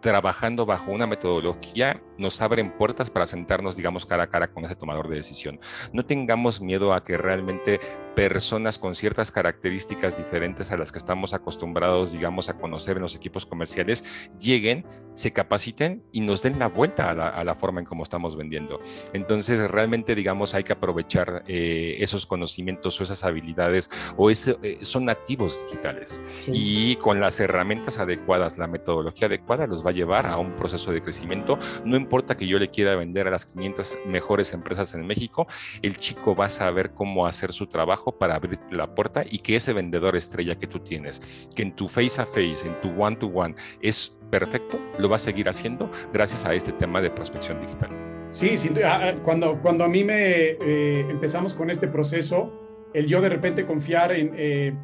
trabajando 0.00 0.66
bajo 0.66 0.90
una 0.90 1.06
metodología 1.06 2.02
nos 2.18 2.42
abren 2.42 2.76
puertas 2.76 3.08
para 3.08 3.24
sentarnos, 3.24 3.76
digamos, 3.76 4.04
cara 4.04 4.24
a 4.24 4.26
cara 4.26 4.48
con 4.48 4.64
ese 4.64 4.74
tomador 4.74 5.08
de 5.08 5.14
decisión. 5.14 5.60
No 5.92 6.04
tengamos 6.04 6.60
miedo 6.60 6.92
a 6.92 7.04
que 7.04 7.16
realmente 7.16 7.78
personas 8.14 8.78
con 8.78 8.94
ciertas 8.94 9.30
características 9.30 10.16
diferentes 10.16 10.72
a 10.72 10.76
las 10.76 10.92
que 10.92 10.98
estamos 10.98 11.34
acostumbrados, 11.34 12.12
digamos, 12.12 12.48
a 12.48 12.54
conocer 12.54 12.96
en 12.96 13.02
los 13.02 13.14
equipos 13.14 13.46
comerciales, 13.46 14.04
lleguen, 14.38 14.86
se 15.14 15.32
capaciten 15.32 16.02
y 16.12 16.20
nos 16.20 16.42
den 16.42 16.58
la 16.58 16.68
vuelta 16.68 17.10
a 17.10 17.44
la, 17.44 17.54
forma 17.54 17.80
en 17.80 17.86
cómo 17.86 18.02
estamos 18.02 18.36
vendiendo. 18.36 18.80
Entonces, 19.12 19.70
realmente, 19.70 20.14
digamos, 20.14 20.54
hay 20.54 20.64
que 20.64 20.72
aprovechar 20.72 21.44
eh, 21.46 21.96
esos 22.00 22.26
conocimientos 22.26 23.00
o 23.00 23.04
esas 23.04 23.24
habilidades 23.24 23.90
o 24.16 24.30
ese, 24.30 24.56
eh, 24.62 24.78
son 24.82 25.04
nativos 25.04 25.64
digitales 25.64 26.20
y 26.46 26.96
con 26.96 27.20
las 27.20 27.38
herramientas 27.40 27.98
adecuadas, 27.98 28.58
la 28.58 28.66
metodología 28.66 29.26
adecuada 29.26 29.66
los 29.66 29.84
va 29.84 29.90
a 29.90 29.92
llevar 29.92 30.26
a 30.26 30.38
un 30.38 30.56
proceso 30.56 30.92
de 30.92 31.02
crecimiento. 31.02 31.58
No 31.84 31.96
importa 31.96 32.36
que 32.36 32.46
yo 32.46 32.58
le 32.58 32.70
quiera 32.70 32.96
vender 32.96 33.28
a 33.28 33.30
las 33.30 33.46
500 33.46 33.98
mejores 34.06 34.52
empresas 34.52 34.94
en 34.94 35.06
México, 35.06 35.46
el 35.82 35.96
chico 35.96 36.34
va 36.34 36.46
a 36.46 36.50
saber 36.50 36.92
cómo 36.92 37.26
hacer 37.26 37.52
su 37.52 37.66
trabajo 37.66 38.03
para 38.12 38.36
abrir 38.36 38.58
la 38.70 38.94
puerta 38.94 39.24
y 39.28 39.38
que 39.38 39.56
ese 39.56 39.72
vendedor 39.72 40.16
estrella 40.16 40.58
que 40.58 40.66
tú 40.66 40.80
tienes, 40.80 41.48
que 41.54 41.62
en 41.62 41.74
tu 41.74 41.88
face 41.88 42.20
a 42.20 42.26
face, 42.26 42.66
en 42.66 42.80
tu 42.80 42.90
one 43.00 43.16
to 43.16 43.26
one 43.26 43.54
es 43.80 44.16
perfecto, 44.30 44.78
lo 44.98 45.08
va 45.08 45.16
a 45.16 45.18
seguir 45.18 45.48
haciendo 45.48 45.90
gracias 46.12 46.44
a 46.44 46.54
este 46.54 46.72
tema 46.72 47.00
de 47.00 47.10
prospección 47.10 47.60
digital. 47.60 47.90
Sí, 48.30 48.56
ah, 48.84 49.00
ah, 49.00 49.14
cuando, 49.22 49.60
cuando 49.62 49.84
a 49.84 49.88
mí 49.88 50.02
me 50.02 50.16
eh, 50.16 51.06
empezamos 51.08 51.54
con 51.54 51.70
este 51.70 51.86
proceso, 51.86 52.52
el 52.92 53.06
yo 53.06 53.20
de 53.20 53.28
repente 53.28 53.64
confiar 53.64 54.12
en, 54.12 54.32
eh, 54.36 54.74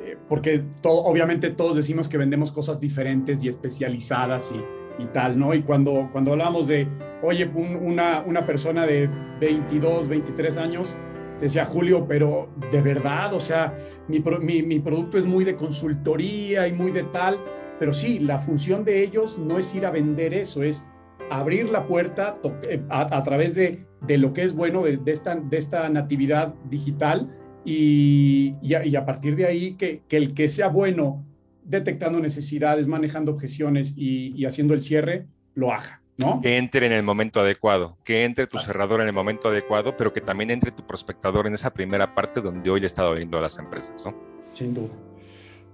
eh, 0.00 0.16
porque 0.28 0.62
obviamente 0.82 1.50
todos 1.50 1.76
decimos 1.76 2.08
que 2.08 2.18
vendemos 2.18 2.50
cosas 2.50 2.80
diferentes 2.80 3.42
y 3.44 3.48
especializadas 3.48 4.52
y, 4.52 5.02
y 5.02 5.06
tal, 5.06 5.38
¿no? 5.38 5.54
Y 5.54 5.62
cuando, 5.62 6.08
cuando 6.12 6.32
hablamos 6.32 6.66
de, 6.66 6.88
oye, 7.22 7.46
una, 7.46 8.20
una 8.20 8.46
persona 8.46 8.86
de 8.86 9.08
22, 9.40 10.08
23 10.08 10.56
años, 10.56 10.96
decía 11.40 11.64
Julio, 11.64 12.06
pero 12.08 12.48
de 12.70 12.80
verdad, 12.80 13.34
o 13.34 13.40
sea, 13.40 13.76
mi, 14.08 14.20
mi, 14.62 14.78
producto 14.80 15.18
es 15.18 15.26
muy 15.26 15.44
de 15.44 15.56
consultoría 15.56 16.68
y 16.68 16.72
muy 16.72 16.90
de 16.90 17.04
tal, 17.04 17.38
pero 17.78 17.92
sí, 17.92 18.18
la 18.18 18.38
función 18.38 18.84
de 18.84 19.02
ellos 19.02 19.38
no 19.38 19.58
es 19.58 19.74
ir 19.74 19.86
a 19.86 19.90
vender 19.90 20.34
eso, 20.34 20.62
es 20.62 20.86
abrir 21.30 21.68
la 21.70 21.86
puerta 21.86 22.38
eh, 22.62 22.82
a, 22.88 23.22
través 23.22 23.54
de, 23.54 23.84
de, 24.00 24.18
lo 24.18 24.32
que 24.32 24.42
es 24.42 24.54
bueno 24.54 24.82
de, 24.82 25.00
esta, 25.06 25.36
de 25.36 25.56
esta 25.56 25.88
natividad 25.88 26.54
digital 26.70 27.28
y, 27.64 28.54
y, 28.62 28.96
a, 28.96 29.04
partir 29.04 29.36
de 29.36 29.46
ahí 29.46 29.74
que, 29.74 30.02
que, 30.08 30.16
el 30.16 30.34
que 30.34 30.48
sea 30.48 30.68
bueno 30.68 31.24
detectando 31.62 32.18
necesidades, 32.18 32.86
manejando 32.86 33.32
objeciones 33.32 33.94
y, 33.96 34.32
y 34.34 34.46
haciendo 34.46 34.74
el 34.74 34.80
cierre, 34.80 35.26
lo 35.54 35.72
haga. 35.72 36.02
Que 36.42 36.58
entre 36.58 36.86
en 36.86 36.92
el 36.92 37.04
momento 37.04 37.38
adecuado, 37.38 37.96
que 38.02 38.24
entre 38.24 38.48
tu 38.48 38.58
cerrador 38.58 39.00
en 39.00 39.06
el 39.06 39.12
momento 39.12 39.48
adecuado, 39.48 39.96
pero 39.96 40.12
que 40.12 40.20
también 40.20 40.50
entre 40.50 40.72
tu 40.72 40.84
prospectador 40.84 41.46
en 41.46 41.54
esa 41.54 41.72
primera 41.72 42.12
parte 42.12 42.40
donde 42.40 42.68
hoy 42.70 42.80
le 42.80 42.86
está 42.86 43.04
doliendo 43.04 43.38
a 43.38 43.40
las 43.40 43.56
empresas, 43.58 44.04
¿no? 44.04 44.14
Sin 44.52 44.74
duda. 44.74 44.88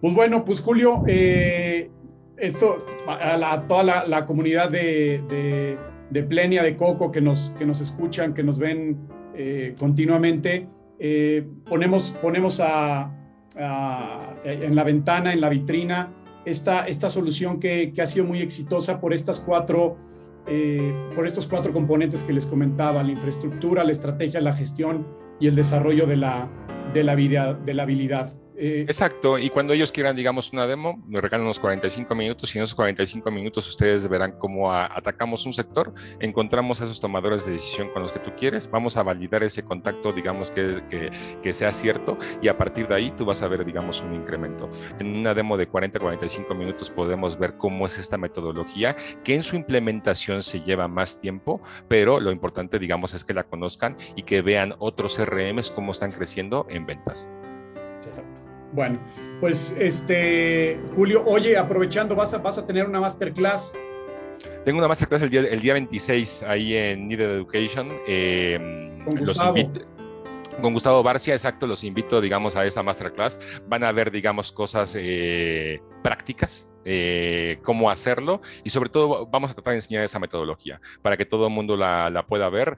Pues 0.02 0.14
bueno, 0.14 0.44
pues 0.44 0.60
Julio, 0.60 1.02
eh, 1.06 1.90
esto, 2.36 2.84
a, 3.06 3.62
toda 3.66 4.04
la, 4.06 4.26
comunidad 4.26 4.68
de, 4.68 5.78
de, 6.10 6.22
Plenia, 6.24 6.62
de 6.62 6.76
Coco, 6.76 7.10
que 7.10 7.22
nos, 7.22 7.54
que 7.56 7.64
nos 7.64 7.80
escuchan, 7.80 8.34
que 8.34 8.42
nos 8.42 8.58
ven 8.58 8.98
eh, 9.34 9.74
continuamente, 9.78 10.68
eh, 10.98 11.46
ponemos, 11.66 12.14
ponemos 12.20 12.60
a, 12.60 13.10
en 14.44 14.76
la 14.76 14.84
ventana, 14.84 15.32
en 15.32 15.40
la 15.40 15.48
vitrina, 15.48 16.12
esta, 16.44 16.86
esta 16.86 17.08
solución 17.08 17.58
que, 17.58 17.94
que 17.94 18.02
ha 18.02 18.06
sido 18.06 18.26
muy 18.26 18.42
exitosa 18.42 19.00
por 19.00 19.14
estas 19.14 19.40
cuatro 19.40 19.96
eh, 20.46 20.92
por 21.14 21.26
estos 21.26 21.46
cuatro 21.46 21.72
componentes 21.72 22.24
que 22.24 22.32
les 22.32 22.46
comentaba, 22.46 23.02
la 23.02 23.10
infraestructura, 23.10 23.84
la 23.84 23.92
estrategia, 23.92 24.40
la 24.40 24.52
gestión 24.52 25.06
y 25.40 25.46
el 25.46 25.54
desarrollo 25.54 26.06
de 26.06 26.16
la, 26.16 26.48
de 26.92 27.02
la, 27.04 27.14
vida, 27.14 27.54
de 27.54 27.74
la 27.74 27.84
habilidad. 27.84 28.32
Eh, 28.56 28.82
Exacto, 28.82 29.36
y 29.36 29.50
cuando 29.50 29.72
ellos 29.72 29.90
quieran, 29.90 30.14
digamos, 30.14 30.52
una 30.52 30.66
demo, 30.66 31.02
nos 31.08 31.20
regalan 31.20 31.44
unos 31.44 31.58
45 31.58 32.14
minutos 32.14 32.54
y 32.54 32.58
en 32.58 32.64
esos 32.64 32.74
45 32.76 33.28
minutos 33.32 33.68
ustedes 33.68 34.06
verán 34.06 34.32
cómo 34.38 34.72
atacamos 34.72 35.44
un 35.44 35.52
sector, 35.52 35.92
encontramos 36.20 36.80
a 36.80 36.84
esos 36.84 37.00
tomadores 37.00 37.44
de 37.44 37.52
decisión 37.52 37.88
con 37.90 38.02
los 38.02 38.12
que 38.12 38.20
tú 38.20 38.30
quieres, 38.36 38.70
vamos 38.70 38.96
a 38.96 39.02
validar 39.02 39.42
ese 39.42 39.64
contacto, 39.64 40.12
digamos, 40.12 40.52
que, 40.52 41.10
que, 41.42 41.52
sea 41.52 41.72
cierto 41.72 42.18
y 42.42 42.48
a 42.48 42.58
partir 42.58 42.88
de 42.88 42.94
ahí 42.96 43.10
tú 43.10 43.24
vas 43.24 43.42
a 43.42 43.48
ver, 43.48 43.64
digamos, 43.64 44.00
un 44.00 44.14
incremento. 44.14 44.68
En 44.98 45.16
una 45.16 45.34
demo 45.34 45.56
de 45.56 45.70
40-45 45.70 46.54
minutos 46.56 46.90
podemos 46.90 47.38
ver 47.38 47.56
cómo 47.56 47.86
es 47.86 47.98
esta 47.98 48.18
metodología, 48.18 48.94
que 49.24 49.34
en 49.34 49.42
su 49.42 49.56
implementación 49.56 50.42
se 50.42 50.60
lleva 50.62 50.86
más 50.86 51.18
tiempo, 51.18 51.60
pero 51.88 52.20
lo 52.20 52.30
importante, 52.30 52.78
digamos, 52.78 53.14
es 53.14 53.24
que 53.24 53.34
la 53.34 53.44
conozcan 53.44 53.96
y 54.14 54.22
que 54.22 54.42
vean 54.42 54.74
otros 54.78 55.16
CRMs 55.16 55.70
cómo 55.70 55.92
están 55.92 56.12
creciendo 56.12 56.66
en 56.70 56.86
ventas. 56.86 57.28
Bueno, 58.74 58.98
pues 59.40 59.74
este, 59.78 60.80
Julio, 60.96 61.22
oye, 61.24 61.56
aprovechando, 61.56 62.16
vas 62.16 62.34
a, 62.34 62.38
vas 62.38 62.58
a 62.58 62.66
tener 62.66 62.86
una 62.86 63.00
masterclass. 63.00 63.72
Tengo 64.64 64.78
una 64.78 64.88
masterclass 64.88 65.22
el 65.22 65.30
día, 65.30 65.42
el 65.42 65.60
día 65.60 65.74
26 65.74 66.42
ahí 66.42 66.74
en 66.74 67.06
Needed 67.06 67.30
Education. 67.30 67.88
Eh, 68.08 68.58
con 69.04 69.24
Gustavo. 69.24 69.54
con 70.60 70.72
Gustavo 70.72 71.02
Barcia, 71.04 71.34
exacto, 71.34 71.68
los 71.68 71.84
invito, 71.84 72.20
digamos, 72.20 72.56
a 72.56 72.66
esa 72.66 72.82
masterclass. 72.82 73.38
Van 73.68 73.84
a 73.84 73.92
ver, 73.92 74.10
digamos, 74.10 74.50
cosas 74.50 74.96
eh, 74.98 75.80
prácticas, 76.02 76.68
eh, 76.84 77.60
cómo 77.62 77.90
hacerlo 77.90 78.42
y 78.64 78.70
sobre 78.70 78.90
todo 78.90 79.26
vamos 79.26 79.52
a 79.52 79.54
tratar 79.54 79.70
de 79.70 79.76
enseñar 79.76 80.02
esa 80.02 80.18
metodología 80.18 80.80
para 81.00 81.16
que 81.16 81.26
todo 81.26 81.46
el 81.46 81.52
mundo 81.52 81.76
la, 81.76 82.10
la 82.10 82.26
pueda 82.26 82.48
ver. 82.48 82.76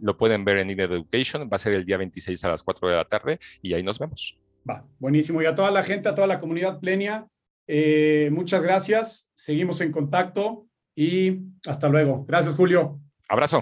lo 0.00 0.16
pueden 0.16 0.46
ver 0.46 0.56
en 0.56 0.68
Needed 0.68 0.92
Education, 0.92 1.42
va 1.52 1.56
a 1.56 1.58
ser 1.58 1.74
el 1.74 1.84
día 1.84 1.98
26 1.98 2.42
a 2.42 2.48
las 2.48 2.62
4 2.62 2.88
de 2.88 2.96
la 2.96 3.04
tarde 3.04 3.38
y 3.60 3.74
ahí 3.74 3.82
nos 3.82 3.98
vemos. 3.98 4.38
Va, 4.68 4.86
buenísimo. 4.98 5.42
Y 5.42 5.46
a 5.46 5.54
toda 5.54 5.70
la 5.70 5.82
gente, 5.82 6.08
a 6.08 6.14
toda 6.14 6.26
la 6.26 6.40
comunidad 6.40 6.80
plenia, 6.80 7.26
eh, 7.66 8.30
muchas 8.32 8.62
gracias. 8.62 9.30
Seguimos 9.34 9.80
en 9.80 9.92
contacto 9.92 10.66
y 10.94 11.40
hasta 11.66 11.88
luego. 11.88 12.24
Gracias, 12.26 12.54
Julio. 12.54 13.00
Abrazo. 13.28 13.60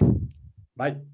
Bye. 0.75 1.10